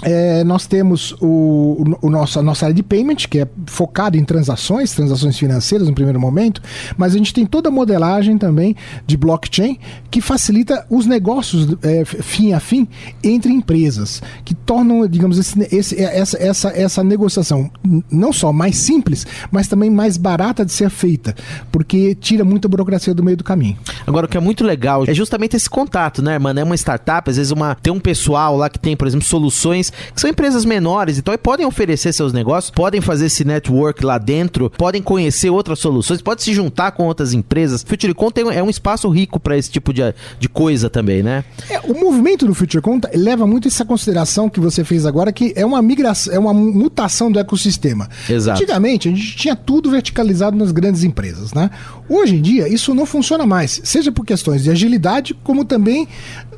é, 0.03 0.45
nós 0.45 0.67
temos 0.67 1.13
o, 1.21 1.97
o, 2.03 2.11
nosso, 2.11 2.39
a 2.39 2.43
nossa 2.43 2.67
área 2.67 2.75
de 2.75 2.83
payment, 2.83 3.17
que 3.31 3.41
é 3.41 3.49
focada 3.67 4.17
em 4.17 4.25
transações, 4.25 4.93
transações 4.93 5.39
financeiras 5.39 5.89
no 5.89 5.95
primeiro 5.95 6.21
momento, 6.21 6.61
mas 6.97 7.15
a 7.15 7.19
gente 7.19 7.33
tem 7.33 7.47
toda 7.47 7.69
a 7.69 7.73
modelagem 7.73 8.37
também 8.37 8.77
de 9.07 9.17
blockchain 9.17 9.79
que 10.11 10.21
facilita 10.21 10.87
os 10.91 11.07
negócios 11.07 11.77
é, 11.83 12.05
fim 12.05 12.53
a 12.53 12.61
fim 12.61 12.87
entre 13.23 13.53
empresas, 13.53 14.23
que 14.45 14.55
tornam, 14.55 15.07
digamos, 15.07 15.39
esse, 15.39 15.69
esse, 15.75 16.01
essa, 16.01 16.43
essa, 16.43 16.69
essa 16.69 17.05
negociação 17.05 17.71
não 18.11 18.33
só 18.33 18.53
mais 18.53 18.77
simples, 18.77 19.27
mas 19.51 19.67
também 19.67 19.89
mais 19.89 20.17
barata 20.17 20.65
de 20.65 20.73
ser 20.73 20.91
feita, 20.91 21.35
porque 21.73 22.15
tira 22.15 22.45
muita 22.45 22.69
burocracia 22.69 23.15
do 23.15 23.23
meio 23.23 23.37
do 23.37 23.45
caminho. 23.45 23.77
Agora, 24.07 24.27
o 24.27 24.29
que 24.29 24.37
é 24.37 24.41
muito 24.41 24.63
legal 24.63 25.05
é 25.07 25.15
justamente 25.15 25.57
esse 25.57 25.71
contato, 25.71 26.21
né, 26.21 26.39
mano? 26.39 26.61
É 26.61 26.65
uma 26.65 26.75
startup, 26.75 27.29
às 27.31 27.37
vezes 27.37 27.51
uma, 27.51 27.75
tem 27.75 27.93
um 27.93 28.01
pessoal 28.01 28.57
lá 28.57 28.69
que 28.69 28.79
tem, 28.79 28.97
por 28.97 29.07
exemplo, 29.07 29.27
soluções 29.27 29.86
que 29.91 30.21
são 30.21 30.29
empresas 30.29 30.65
menores, 30.65 31.19
então 31.19 31.37
podem 31.37 31.67
oferecer 31.67 32.13
seus 32.13 32.33
negócios, 32.33 32.71
podem 32.71 33.01
fazer 33.01 33.27
esse 33.27 33.45
network 33.45 34.05
lá 34.05 34.19
dentro, 34.19 34.71
podem 34.71 35.03
conhecer 35.03 35.51
outras 35.51 35.79
soluções, 35.79 36.23
podem 36.23 36.45
se 36.45 36.55
juntar 36.55 36.93
com 36.93 37.05
outras 37.05 37.33
empresas. 37.33 37.85
FutureCon 37.87 38.31
tem, 38.31 38.45
é 38.55 38.63
um 38.63 38.71
espaço 38.71 39.09
rico 39.09 39.39
para 39.39 39.57
esse 39.57 39.71
tipo 39.71 39.93
de, 39.93 40.03
de 40.39 40.49
coisa 40.49 40.89
também, 40.89 41.23
né? 41.23 41.45
É, 41.69 41.81
o 41.81 41.99
movimento 41.99 42.47
do 42.47 42.55
FutureCon 42.55 43.01
leva 43.15 43.47
muito 43.47 43.69
essa 43.69 43.85
consideração 43.85 44.49
que 44.49 44.61
você 44.61 44.85
fez 44.85 45.07
agora, 45.07 45.33
que 45.33 45.53
é 45.57 45.65
uma 45.65 45.81
migração, 45.83 46.33
é 46.33 46.39
uma 46.39 46.55
mutação 46.55 47.31
do 47.31 47.39
ecossistema. 47.39 48.09
Exato. 48.29 48.61
Antigamente, 48.61 49.09
a 49.09 49.13
gente 49.13 49.37
tinha 49.37 49.57
tudo 49.57 49.91
verticalizado 49.91 50.57
nas 50.57 50.73
grandes 50.73 51.05
empresas, 51.05 51.53
né? 51.53 51.71
Hoje 52.09 52.37
em 52.37 52.43
dia, 52.43 52.69
isso 52.69 52.95
não 52.95 53.05
funciona 53.05 53.45
mais, 53.45 53.81
seja 53.85 54.13
por 54.13 54.25
questões 54.25 54.63
de 54.63 54.71
agilidade, 54.71 55.35
como 55.43 55.65
também 55.65 56.09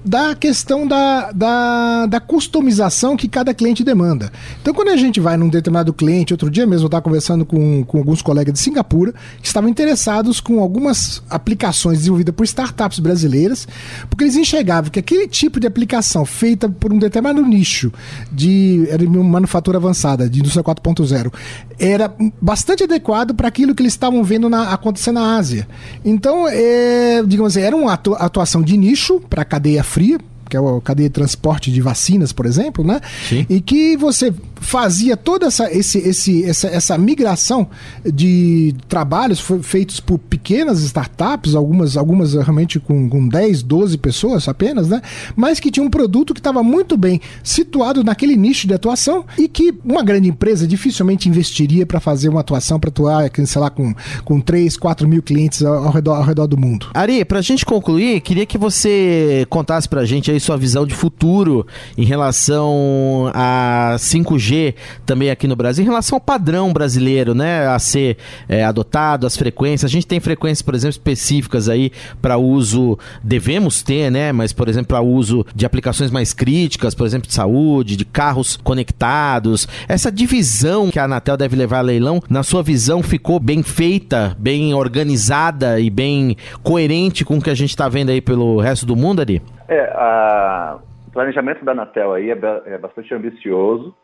da 0.09 0.35
questão 0.35 0.87
da, 0.87 1.31
da, 1.33 2.07
da 2.07 2.21
customização 2.21 3.15
que 3.15 3.29
cada 3.29 3.53
cliente 3.53 3.85
demanda. 3.85 4.33
Então, 4.63 4.73
quando 4.73 4.89
a 4.89 4.97
gente 4.97 5.21
vai 5.21 5.37
num 5.37 5.49
determinado 5.49 5.93
cliente, 5.93 6.33
outro 6.33 6.51
dia 6.51 6.67
mesmo 6.67 6.85
eu 6.85 6.89
estava 6.89 7.03
conversando 7.03 7.45
com, 7.45 7.85
com 7.85 7.99
alguns 7.99 8.23
colegas 8.23 8.55
de 8.55 8.59
Singapura 8.59 9.13
que 9.41 9.47
estavam 9.47 9.69
interessados 9.69 10.41
com 10.41 10.61
algumas 10.61 11.23
aplicações 11.29 11.99
desenvolvidas 11.99 12.35
por 12.35 12.45
startups 12.45 12.99
brasileiras, 13.01 13.69
porque 14.09 14.25
eles 14.25 14.37
enxergavam 14.37 14.91
que 14.91 14.99
aquele 14.99 15.29
tipo 15.29 15.61
de 15.61 15.67
aplicação 15.67 16.25
feita 16.25 16.69
por 16.69 16.91
um 16.91 16.99
determinado 16.99 17.43
nicho 17.43 17.93
de, 18.33 18.87
era 18.89 18.99
de 18.99 19.09
manufatura 19.09 19.77
avançada, 19.77 20.29
de 20.29 20.41
indústria 20.41 20.65
4.0, 20.65 21.33
era 21.79 22.13
bastante 22.41 22.85
adequado 22.85 23.35
para 23.35 23.49
aquilo 23.49 23.75
que 23.75 23.83
eles 23.83 23.93
estavam 23.93 24.25
vendo 24.25 24.49
na, 24.49 24.73
acontecer 24.73 25.13
na 25.13 25.37
Ásia. 25.37 25.69
Então, 26.03 26.49
é, 26.49 27.23
digamos 27.27 27.57
assim, 27.57 27.65
era 27.65 27.77
uma 27.77 27.93
atuação 27.93 28.63
de 28.63 28.77
nicho 28.77 29.21
para 29.29 29.43
a 29.43 29.45
cadeia 29.45 29.85
fria, 29.99 30.19
que 30.49 30.57
é 30.57 30.61
a 30.61 30.81
cadeia 30.81 31.09
de 31.09 31.13
transporte 31.13 31.73
de 31.73 31.81
vacinas, 31.81 32.33
por 32.33 32.47
exemplo, 32.47 32.85
né? 32.85 33.01
Sim. 33.29 33.45
E 33.51 33.61
que 33.61 33.97
você 33.97 34.33
fazia 34.61 35.17
toda 35.17 35.47
essa, 35.47 35.73
esse, 35.73 35.99
esse, 35.99 36.45
essa, 36.45 36.69
essa 36.69 36.99
migração 36.99 37.69
de 38.05 38.75
trabalhos 38.89 39.43
feitos 39.63 40.01
por 40.01 40.19
pequenas 40.19 40.81
startups, 40.81 41.55
algumas, 41.55 41.97
algumas 41.97 42.35
realmente 42.35 42.79
com, 42.79 43.09
com 43.09 43.29
10, 43.29 43.63
12 43.63 43.99
pessoas 43.99 44.49
apenas, 44.49 44.89
né? 44.89 45.01
Mas 45.37 45.61
que 45.61 45.71
tinha 45.71 45.85
um 45.85 45.91
produto 45.91 46.35
que 46.35 46.41
estava 46.41 46.63
muito 46.63 46.97
bem 46.97 47.21
situado 47.43 48.03
naquele 48.05 48.37
nicho 48.37 48.67
de 48.67 48.75
atuação 48.75 49.25
e 49.39 49.49
que 49.49 49.75
uma 49.85 50.03
grande 50.03 50.29
empresa 50.29 50.67
dificilmente 50.67 51.29
investiria 51.29 51.87
para 51.87 52.01
fazer 52.01 52.29
uma 52.29 52.41
atuação 52.41 52.79
para 52.79 52.89
atuar, 52.89 53.31
sei 53.47 53.61
lá, 53.61 53.71
com, 53.71 53.95
com 54.25 54.41
3, 54.41 54.77
4 54.77 55.09
mil 55.09 55.23
clientes 55.23 55.63
ao 55.63 55.91
redor, 55.91 56.15
ao 56.15 56.25
redor 56.25 56.47
do 56.47 56.57
mundo. 56.57 56.89
Ari, 56.95 57.25
para 57.25 57.39
a 57.39 57.43
gente 57.43 57.65
concluir, 57.65 58.21
queria 58.21 58.47
que 58.47 58.59
você 58.59 59.47
contasse 59.49 59.89
para 59.89 60.01
a 60.01 60.05
gente 60.05 60.31
aí 60.31 60.41
sua 60.41 60.57
visão 60.57 60.87
de 60.87 60.95
futuro 60.95 61.67
em 61.97 62.05
relação 62.05 63.31
a 63.35 63.97
5G 63.99 64.48
5G 64.49 64.75
também 65.05 65.31
aqui 65.31 65.47
no 65.47 65.55
Brasil, 65.55 65.83
em 65.83 65.87
relação 65.87 66.17
ao 66.17 66.21
padrão 66.21 66.73
brasileiro, 66.73 67.35
né, 67.35 67.67
a 67.67 67.79
ser 67.79 68.17
é, 68.49 68.65
adotado, 68.65 69.27
as 69.27 69.37
frequências. 69.37 69.91
A 69.91 69.93
gente 69.93 70.07
tem 70.07 70.21
frequências, 70.21 70.63
por 70.63 70.75
exemplo, 70.75 70.93
específicas 70.93 71.69
aí 71.69 71.93
para 72.21 72.37
uso, 72.39 72.99
devemos 73.23 73.83
ter, 73.83 74.11
né, 74.11 74.33
mas, 74.33 74.53
por 74.53 74.69
exemplo, 74.69 74.89
para 74.89 75.01
uso 75.01 75.45
de 75.55 75.67
aplicações 75.67 76.11
mais 76.11 76.33
críticas, 76.33 76.95
por 76.95 77.07
exemplo, 77.07 77.29
de 77.29 77.35
saúde, 77.35 77.97
de 77.97 78.05
carros 78.05 78.57
conectados. 78.57 79.69
Essa 79.89 80.11
divisão 80.11 80.91
que 80.91 80.99
a 80.99 81.05
Anatel 81.05 81.37
deve 81.37 81.57
levar 81.57 81.79
a 81.79 81.83
leilão, 81.83 82.23
na 82.29 82.43
sua 82.43 82.63
visão, 82.63 83.03
ficou 83.03 83.39
bem 83.39 83.63
feita, 83.63 84.35
bem 84.39 84.75
organizada 84.75 85.79
e 85.81 85.91
bem 85.91 86.37
coerente 86.63 87.25
com 87.25 87.39
o 87.39 87.43
que 87.43 87.51
a 87.51 87.55
gente 87.55 87.71
está 87.71 87.89
vendo 87.89 88.11
aí 88.11 88.21
pelo 88.21 88.59
resto 88.61 88.87
do 88.87 88.97
mundo, 88.97 89.21
ali? 89.21 89.43
É, 89.69 89.81
a, 89.95 90.79
o 91.07 91.11
planejamento 91.11 91.65
da 91.65 91.73
Anatel 91.73 92.13
aí 92.13 92.31
é, 92.31 92.39
é 92.67 92.79
bastante 92.79 93.13
ambicioso. 93.15 93.95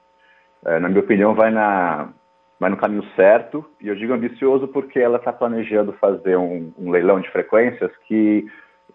É, 0.67 0.79
na 0.79 0.89
minha 0.89 1.01
opinião, 1.01 1.35
vai, 1.35 1.51
na, 1.51 2.09
vai 2.59 2.71
no 2.71 2.77
caminho 2.77 3.05
certo. 3.17 3.65
E 3.81 3.89
eu 3.89 3.95
digo 3.95 4.13
ambicioso 4.13 4.69
porque 4.69 4.99
ela 4.99 5.19
está 5.19 5.33
planejando 5.33 5.93
fazer 5.95 6.37
um, 6.37 6.73
um, 6.79 6.91
leilão 6.91 7.21
de 7.21 7.31
frequências 7.31 7.91
que 8.07 8.47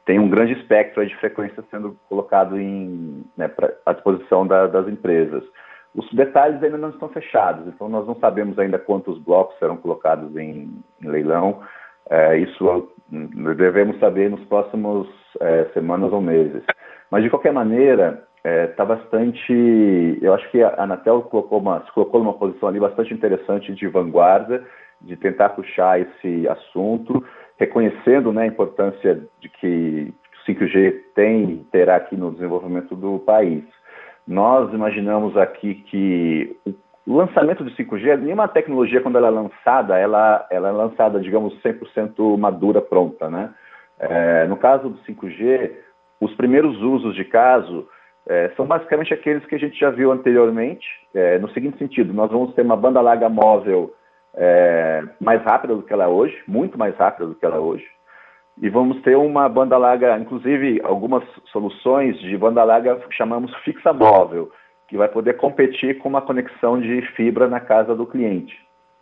tem 0.06 0.20
um 0.20 0.30
grande 0.30 0.54
espectro 0.54 1.06
de 1.06 1.16
frequências 1.18 1.66
sendo 1.70 1.98
colocado 2.08 2.60
em, 2.60 3.24
né, 3.38 3.48
pra, 3.48 3.72
à 3.86 3.94
disposição 3.94 4.48
da, 4.48 4.68
das 4.68 4.88
empresas. 4.88 5.44
Os 5.96 6.10
detalhes 6.12 6.62
ainda 6.62 6.78
não 6.78 6.90
estão 6.90 7.10
fechados, 7.10 7.68
então 7.68 7.90
nós 7.90 8.06
não 8.06 8.16
sabemos 8.16 8.58
ainda 8.60 8.78
quantos 8.78 9.18
blocos 9.18 9.58
serão 9.58 9.76
colocados 9.76 10.36
em, 10.38 10.72
em 11.02 11.08
leilão. 11.08 11.62
É, 12.10 12.38
isso 12.38 12.92
devemos 13.58 14.00
saber 14.00 14.30
nos 14.30 14.44
próximos 14.46 15.08
é, 15.40 15.66
semanas 15.74 16.12
ou 16.12 16.22
meses. 16.22 16.64
Mas, 17.12 17.24
de 17.24 17.30
qualquer 17.30 17.52
maneira, 17.52 18.24
está 18.40 18.50
é, 18.50 18.68
tá 18.68 18.86
bastante. 18.86 20.18
Eu 20.22 20.34
acho 20.34 20.50
que 20.52 20.62
a 20.64 20.84
Anatel 20.84 21.22
colocou 21.24 21.60
uma, 21.60 21.84
se 21.84 21.92
colocou 21.92 22.20
numa 22.22 22.34
posição 22.34 22.70
ali 22.70 22.80
bastante 22.80 23.14
interessante 23.14 23.74
de 23.74 23.88
vanguarda, 23.88 24.64
de 25.02 25.16
tentar 25.16 25.50
puxar 25.50 26.00
esse 26.00 26.48
assunto, 26.48 27.24
reconhecendo 27.58 28.32
né, 28.32 28.44
a 28.44 28.48
importância 28.48 29.22
de 29.40 29.50
que 29.50 30.14
o 30.34 30.52
5G 30.52 30.96
tem 31.16 31.52
e 31.52 31.58
terá 31.72 31.98
aqui 31.98 32.16
no 32.16 32.32
desenvolvimento 32.32 32.96
do 32.96 33.20
país. 33.20 33.64
Nós 34.28 34.72
imaginamos 34.74 35.36
aqui 35.36 35.76
que 35.76 36.56
o 37.06 37.16
lançamento 37.16 37.64
do 37.64 37.72
5G, 37.72 38.18
nenhuma 38.20 38.48
tecnologia, 38.48 39.02
quando 39.02 39.18
ela 39.18 39.28
é 39.28 39.32
lançada, 39.32 39.98
ela, 39.98 40.46
ela 40.52 40.70
é 40.70 40.72
lançada, 40.72 41.20
digamos, 41.20 41.60
100% 41.64 42.38
madura, 42.38 42.82
pronta, 42.82 43.30
né? 43.30 43.50
É, 43.98 44.46
no 44.46 44.56
caso 44.56 44.90
do 44.90 45.00
5G, 45.00 45.72
os 46.22 46.34
primeiros 46.36 46.80
usos 46.82 47.16
de 47.16 47.26
caso 47.26 47.88
é, 48.30 48.52
são 48.56 48.66
basicamente 48.68 49.12
aqueles 49.12 49.44
que 49.46 49.56
a 49.56 49.58
gente 49.58 49.78
já 49.80 49.90
viu 49.90 50.12
anteriormente, 50.12 50.88
é, 51.16 51.40
no 51.40 51.50
seguinte 51.50 51.80
sentido, 51.80 52.14
nós 52.14 52.30
vamos 52.30 52.54
ter 52.54 52.62
uma 52.62 52.78
banda 52.78 53.02
larga 53.02 53.28
móvel 53.28 53.92
é, 54.36 55.04
mais 55.20 55.42
rápida 55.42 55.76
do 55.76 55.82
que 55.82 55.92
ela 55.92 56.04
é 56.04 56.08
hoje, 56.08 56.38
muito 56.48 56.78
mais 56.78 56.96
rápida 56.96 57.26
do 57.26 57.34
que 57.34 57.44
ela 57.44 57.56
é 57.56 57.60
hoje, 57.60 57.86
e 58.62 58.70
vamos 58.70 59.02
ter 59.02 59.16
uma 59.18 59.50
banda 59.50 59.78
larga, 59.80 60.16
inclusive 60.20 60.80
algumas 60.84 61.24
soluções 61.52 62.20
de 62.20 62.38
banda 62.38 62.64
larga 62.64 63.02
chamamos 63.10 63.52
fixa 63.64 63.92
móvel, 63.92 64.52
que 64.88 64.96
vai 64.96 65.08
poder 65.08 65.36
competir 65.38 65.98
com 65.98 66.08
uma 66.08 66.22
conexão 66.22 66.80
de 66.80 67.02
fibra 67.16 67.48
na 67.48 67.60
casa 67.60 67.96
do 67.96 68.06
cliente. 68.06 68.56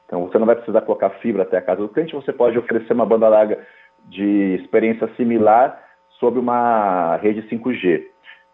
Então 0.05 0.21
você 0.25 0.37
não 0.39 0.45
vai 0.45 0.55
precisar 0.55 0.81
colocar 0.81 1.09
fibra 1.21 1.43
até 1.43 1.57
a 1.57 1.61
casa 1.61 1.81
do 1.81 1.89
cliente, 1.89 2.15
você 2.15 2.31
pode 2.31 2.57
oferecer 2.57 2.93
uma 2.93 3.05
banda 3.05 3.27
larga 3.27 3.59
de 4.05 4.55
experiência 4.61 5.09
similar 5.17 5.83
sobre 6.19 6.39
uma 6.39 7.17
rede 7.17 7.41
5G. 7.49 8.05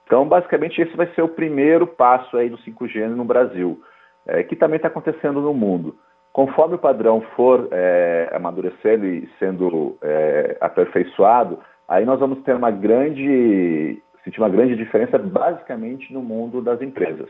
Então, 0.06 0.28
basicamente, 0.28 0.82
esse 0.82 0.96
vai 0.96 1.08
ser 1.14 1.22
o 1.22 1.30
primeiro 1.30 1.88
passo 1.88 2.38
aí 2.38 2.50
do 2.50 2.58
5G 2.58 3.08
no 3.10 3.24
Brasil, 3.24 3.82
é, 4.28 4.44
que 4.44 4.56
também 4.56 4.78
está 4.78 4.88
acontecendo 4.88 5.42
no 5.42 5.54
mundo. 5.54 5.96
Conforme 6.32 6.76
o 6.76 6.80
padrão 6.80 7.22
for 7.36 7.68
é, 7.72 8.30
amadurecendo 8.34 9.06
e 9.06 9.30
sendo 9.40 9.98
é, 10.02 10.58
aperfeiçoado, 10.60 11.60
aí 11.88 12.06
nós 12.06 12.20
vamos 12.20 12.42
ter 12.44 12.56
uma 12.56 12.72
grande, 12.72 14.02
sentir 14.24 14.40
uma 14.40 14.50
grande 14.50 14.76
diferença 14.76 15.18
basicamente 15.18 16.12
no 16.12 16.22
mundo 16.22 16.62
das 16.62 16.82
empresas. 16.82 17.30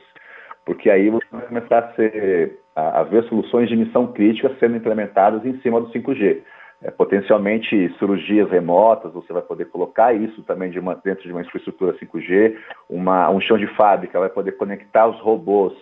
Porque 0.65 0.89
aí 0.89 1.09
você 1.09 1.25
vai 1.31 1.45
começar 1.45 1.79
a, 1.79 1.93
ser, 1.93 2.59
a, 2.75 3.01
a 3.01 3.03
ver 3.03 3.23
soluções 3.25 3.67
de 3.67 3.75
missão 3.75 4.07
crítica 4.07 4.55
sendo 4.59 4.77
implementadas 4.77 5.45
em 5.45 5.59
cima 5.59 5.81
do 5.81 5.91
5G 5.91 6.41
é, 6.83 6.91
potencialmente 6.91 7.93
cirurgias 7.97 8.49
remotas, 8.49 9.13
você 9.13 9.31
vai 9.31 9.41
poder 9.41 9.65
colocar 9.65 10.13
isso 10.13 10.43
também 10.43 10.69
de 10.69 10.79
uma, 10.79 10.95
dentro 10.95 11.23
de 11.23 11.31
uma 11.31 11.41
infraestrutura 11.41 11.97
5G, 11.97 12.55
uma, 12.89 13.29
um 13.29 13.39
chão 13.39 13.57
de 13.57 13.67
fábrica 13.75 14.19
vai 14.19 14.29
poder 14.29 14.53
conectar 14.53 15.07
os 15.07 15.19
robôs 15.21 15.73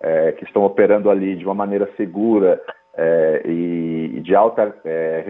é, 0.00 0.32
que 0.32 0.44
estão 0.44 0.64
operando 0.64 1.10
ali 1.10 1.36
de 1.36 1.44
uma 1.44 1.54
maneira 1.54 1.88
segura 1.96 2.60
é, 2.96 3.42
e, 3.44 4.12
e, 4.16 4.20
de 4.20 4.34
alta 4.34 4.74
é, 4.84 5.24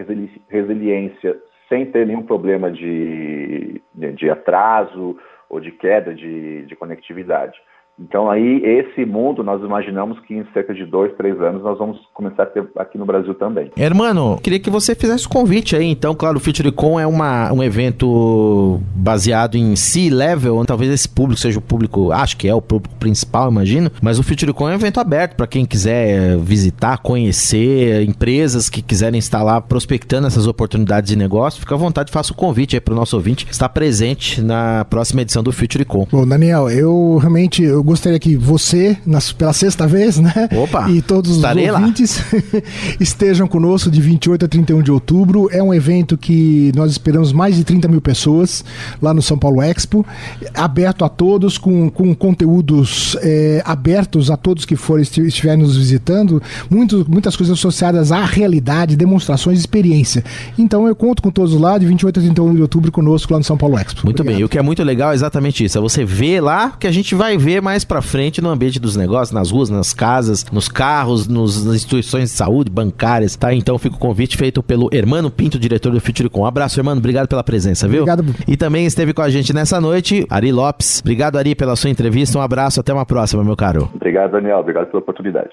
resiliência, 0.47 1.37
sem 1.67 1.85
ter 1.85 2.07
nenhum 2.07 2.23
problema 2.23 2.71
de, 2.71 3.81
de, 3.93 4.11
de 4.13 4.29
atraso 4.29 5.17
ou 5.49 5.59
de 5.59 5.71
queda 5.71 6.13
de, 6.13 6.65
de 6.65 6.75
conectividade. 6.75 7.59
Então 8.01 8.29
aí 8.29 8.61
esse 8.63 9.05
mundo 9.05 9.43
nós 9.43 9.61
imaginamos 9.61 10.19
que 10.21 10.33
em 10.33 10.45
cerca 10.53 10.73
de 10.73 10.85
dois, 10.85 11.13
três 11.17 11.39
anos 11.41 11.61
nós 11.61 11.77
vamos 11.77 11.99
começar 12.13 12.43
a 12.43 12.45
ter 12.45 12.65
aqui 12.77 12.97
no 12.97 13.05
Brasil 13.05 13.33
também. 13.33 13.71
Hermano, 13.77 14.39
queria 14.41 14.59
que 14.59 14.69
você 14.69 14.95
fizesse 14.95 15.25
o 15.25 15.29
convite 15.29 15.75
aí. 15.75 15.85
Então, 15.85 16.15
claro, 16.15 16.37
o 16.37 16.39
FutureCon 16.39 16.99
é 16.99 17.05
uma, 17.05 17.51
um 17.51 17.61
evento 17.61 18.79
baseado 18.95 19.55
em 19.55 19.75
C-level, 19.75 20.63
talvez 20.65 20.91
esse 20.91 21.09
público 21.09 21.39
seja 21.39 21.59
o 21.59 21.61
público, 21.61 22.11
acho 22.11 22.37
que 22.37 22.47
é 22.47 22.53
o 22.53 22.61
público 22.61 22.95
principal, 22.95 23.51
imagino. 23.51 23.91
Mas 24.01 24.19
o 24.19 24.23
FutureCon 24.23 24.69
é 24.69 24.71
um 24.73 24.75
evento 24.75 24.99
aberto 24.99 25.35
para 25.35 25.47
quem 25.47 25.65
quiser 25.65 26.37
visitar, 26.37 26.99
conhecer 26.99 28.03
empresas 28.03 28.69
que 28.69 28.81
quiserem 28.81 29.19
estar 29.19 29.43
lá 29.43 29.59
prospectando 29.59 30.27
essas 30.27 30.47
oportunidades 30.47 31.09
de 31.09 31.17
negócio. 31.17 31.59
Fica 31.59 31.75
à 31.75 31.77
vontade, 31.77 32.11
faça 32.11 32.31
o 32.31 32.35
convite 32.35 32.75
aí 32.75 32.79
para 32.79 32.93
o 32.93 32.97
nosso 32.97 33.15
ouvinte 33.15 33.47
estar 33.49 33.69
presente 33.69 34.41
na 34.41 34.85
próxima 34.85 35.21
edição 35.21 35.43
do 35.43 35.51
FutureCon. 35.51 36.07
Bom, 36.11 36.27
Daniel, 36.27 36.69
eu 36.69 37.17
realmente 37.17 37.63
eu 37.63 37.83
gostaria 37.89 38.19
que 38.19 38.35
você, 38.35 38.97
nas, 39.03 39.31
pela 39.31 39.51
sexta 39.51 39.87
vez, 39.87 40.19
né? 40.19 40.31
Opa, 40.55 40.89
e 40.91 41.01
todos 41.01 41.37
os 41.37 41.43
ouvintes 41.43 42.23
estejam 42.99 43.47
conosco 43.47 43.89
de 43.89 43.99
28 43.99 44.45
a 44.45 44.47
31 44.47 44.81
de 44.83 44.91
outubro. 44.91 45.49
É 45.51 45.61
um 45.61 45.73
evento 45.73 46.15
que 46.17 46.71
nós 46.75 46.91
esperamos 46.91 47.33
mais 47.33 47.55
de 47.55 47.63
30 47.63 47.87
mil 47.87 47.99
pessoas 47.99 48.63
lá 49.01 49.11
no 49.11 49.21
São 49.21 49.37
Paulo 49.37 49.61
Expo, 49.61 50.05
aberto 50.53 51.03
a 51.03 51.09
todos, 51.09 51.57
com, 51.57 51.89
com 51.89 52.13
conteúdos 52.13 53.17
é, 53.21 53.61
abertos 53.65 54.29
a 54.29 54.37
todos 54.37 54.65
que 54.65 54.75
forem 54.75 55.03
estiverem 55.03 55.63
nos 55.63 55.75
visitando, 55.75 56.41
muito, 56.69 57.05
muitas 57.09 57.35
coisas 57.35 57.57
associadas 57.57 58.11
à 58.11 58.23
realidade, 58.23 58.95
demonstrações 58.95 59.57
de 59.57 59.61
experiência. 59.61 60.23
Então 60.57 60.87
eu 60.87 60.95
conto 60.95 61.23
com 61.23 61.31
todos 61.31 61.53
lá 61.59 61.77
de 61.77 61.87
28 61.87 62.19
a 62.19 62.23
31 62.23 62.55
de 62.55 62.61
outubro 62.61 62.91
conosco 62.91 63.33
lá 63.33 63.39
no 63.39 63.45
São 63.45 63.57
Paulo 63.57 63.79
Expo. 63.79 64.01
Muito 64.03 64.21
Obrigado. 64.21 64.35
bem, 64.35 64.41
e 64.41 64.43
o 64.43 64.49
que 64.49 64.59
é 64.59 64.61
muito 64.61 64.83
legal 64.83 65.11
é 65.11 65.15
exatamente 65.15 65.63
isso, 65.63 65.77
é 65.77 65.81
você 65.81 66.05
ver 66.05 66.41
lá 66.41 66.71
que 66.79 66.85
a 66.85 66.91
gente 66.91 67.15
vai 67.15 67.35
ver 67.35 67.61
mais 67.61 67.78
mais 67.79 67.85
para 67.85 68.01
frente 68.01 68.41
no 68.41 68.49
ambiente 68.49 68.79
dos 68.79 68.95
negócios, 68.97 69.31
nas 69.31 69.51
ruas, 69.51 69.69
nas 69.69 69.93
casas, 69.93 70.45
nos 70.51 70.67
carros, 70.67 71.27
nos, 71.27 71.65
nas 71.65 71.75
instituições 71.75 72.29
de 72.29 72.35
saúde, 72.35 72.69
bancárias, 72.69 73.35
tá? 73.35 73.53
Então 73.53 73.77
fica 73.77 73.95
o 73.95 73.99
convite 73.99 74.35
feito 74.35 74.61
pelo 74.61 74.89
Hermano 74.91 75.31
Pinto, 75.31 75.57
diretor 75.57 75.91
do 75.91 76.01
FutureCom. 76.01 76.41
Um 76.41 76.45
abraço, 76.45 76.79
Hermano, 76.79 76.99
obrigado 76.99 77.27
pela 77.27 77.43
presença, 77.43 77.87
viu? 77.87 78.01
Obrigado. 78.03 78.25
E 78.47 78.57
também 78.57 78.85
esteve 78.85 79.13
com 79.13 79.21
a 79.21 79.29
gente 79.29 79.53
nessa 79.53 79.79
noite, 79.79 80.25
Ari 80.29 80.51
Lopes. 80.51 80.99
Obrigado, 80.99 81.37
Ari, 81.37 81.55
pela 81.55 81.75
sua 81.75 81.89
entrevista. 81.89 82.37
Um 82.37 82.41
abraço, 82.41 82.81
até 82.81 82.93
uma 82.93 83.05
próxima, 83.05 83.43
meu 83.43 83.55
caro. 83.55 83.89
Obrigado, 83.93 84.31
Daniel. 84.31 84.59
Obrigado 84.59 84.87
pela 84.87 84.99
oportunidade. 84.99 85.49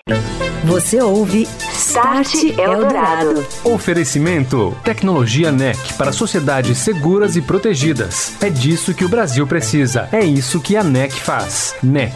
Você 0.64 1.00
ouve 1.00 1.42
Start 1.42 2.58
Eldorado. 2.58 3.46
Oferecimento: 3.64 4.74
Tecnologia 4.82 5.52
NEC 5.52 5.94
para 5.96 6.10
sociedades 6.10 6.78
seguras 6.78 7.36
e 7.36 7.42
protegidas. 7.42 8.36
É 8.42 8.50
disso 8.50 8.92
que 8.92 9.04
o 9.04 9.08
Brasil 9.08 9.46
precisa. 9.46 10.08
É 10.10 10.24
isso 10.24 10.60
que 10.60 10.76
a 10.76 10.82
NEC 10.82 11.12
faz. 11.12 11.76
NEC 11.84 12.15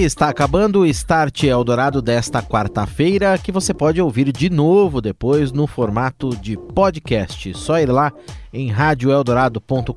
Está 0.00 0.30
acabando 0.30 0.80
o 0.80 0.86
Start 0.86 1.44
Eldorado 1.44 2.00
desta 2.00 2.42
quarta-feira, 2.42 3.36
que 3.36 3.52
você 3.52 3.74
pode 3.74 4.00
ouvir 4.00 4.32
de 4.32 4.48
novo 4.48 4.98
depois 4.98 5.52
no 5.52 5.66
formato 5.66 6.34
de 6.36 6.56
podcast. 6.56 7.52
Só 7.52 7.78
ir 7.78 7.90
lá 7.90 8.10
em 8.50 8.70
radioeldorado.com.br. 8.70 9.92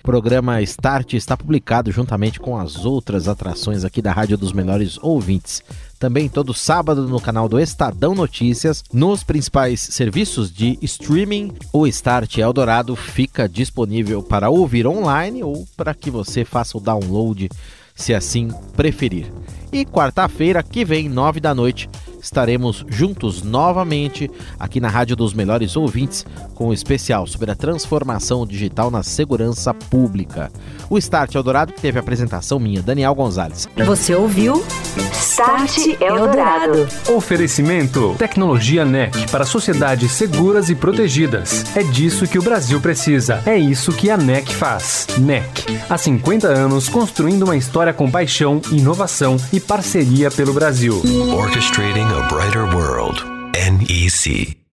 O 0.00 0.02
programa 0.02 0.60
Start 0.62 1.12
está 1.12 1.36
publicado 1.36 1.92
juntamente 1.92 2.40
com 2.40 2.58
as 2.58 2.84
outras 2.84 3.28
atrações 3.28 3.84
aqui 3.84 4.02
da 4.02 4.10
Rádio 4.10 4.36
dos 4.36 4.52
Melhores 4.52 4.98
Ouvintes. 5.00 5.62
Também 6.00 6.28
todo 6.28 6.52
sábado 6.52 7.06
no 7.08 7.20
canal 7.20 7.48
do 7.48 7.60
Estadão 7.60 8.12
Notícias, 8.12 8.82
nos 8.92 9.22
principais 9.22 9.80
serviços 9.80 10.52
de 10.52 10.80
streaming, 10.82 11.52
o 11.72 11.86
Start 11.86 12.38
Eldorado 12.38 12.96
fica 12.96 13.48
disponível 13.48 14.20
para 14.20 14.50
ouvir 14.50 14.84
online 14.84 15.44
ou 15.44 15.64
para 15.76 15.94
que 15.94 16.10
você 16.10 16.44
faça 16.44 16.76
o 16.76 16.80
download, 16.80 17.48
se 17.96 18.14
assim 18.14 18.50
preferir. 18.76 19.32
E 19.72 19.84
quarta-feira 19.84 20.62
que 20.62 20.84
vem, 20.84 21.08
nove 21.08 21.40
da 21.40 21.52
noite, 21.54 21.88
estaremos 22.26 22.84
juntos 22.88 23.42
novamente 23.42 24.28
aqui 24.58 24.80
na 24.80 24.88
Rádio 24.88 25.14
dos 25.14 25.32
Melhores 25.32 25.76
Ouvintes 25.76 26.26
com 26.54 26.68
um 26.68 26.72
especial 26.72 27.24
sobre 27.26 27.52
a 27.52 27.54
transformação 27.54 28.44
digital 28.44 28.90
na 28.90 29.02
segurança 29.02 29.72
pública. 29.72 30.50
O 30.90 30.98
Start 30.98 31.34
Eldorado 31.34 31.72
que 31.72 31.80
teve 31.80 31.98
a 31.98 32.02
apresentação 32.02 32.58
minha, 32.58 32.82
Daniel 32.82 33.14
Gonzalez. 33.14 33.68
Você 33.84 34.14
ouviu 34.14 34.64
Start 35.12 36.00
Eldorado. 36.00 36.88
Oferecimento: 37.08 38.16
Tecnologia 38.18 38.84
NEC 38.84 39.30
para 39.30 39.44
sociedades 39.44 40.10
seguras 40.10 40.68
e 40.68 40.74
protegidas. 40.74 41.64
É 41.76 41.82
disso 41.82 42.26
que 42.26 42.38
o 42.38 42.42
Brasil 42.42 42.80
precisa. 42.80 43.40
É 43.46 43.56
isso 43.56 43.92
que 43.92 44.10
a 44.10 44.16
NEC 44.16 44.52
faz. 44.52 45.06
NEC, 45.18 45.64
há 45.88 45.96
50 45.96 46.48
anos 46.48 46.88
construindo 46.88 47.44
uma 47.44 47.56
história 47.56 47.92
com 47.92 48.10
paixão, 48.10 48.60
inovação 48.72 49.36
e 49.52 49.60
parceria 49.60 50.30
pelo 50.30 50.52
Brasil. 50.52 51.00
Orchestrating 51.36 52.15
a 52.16 52.28
brighter 52.28 52.64
world. 52.74 53.22
NEC. 53.54 54.65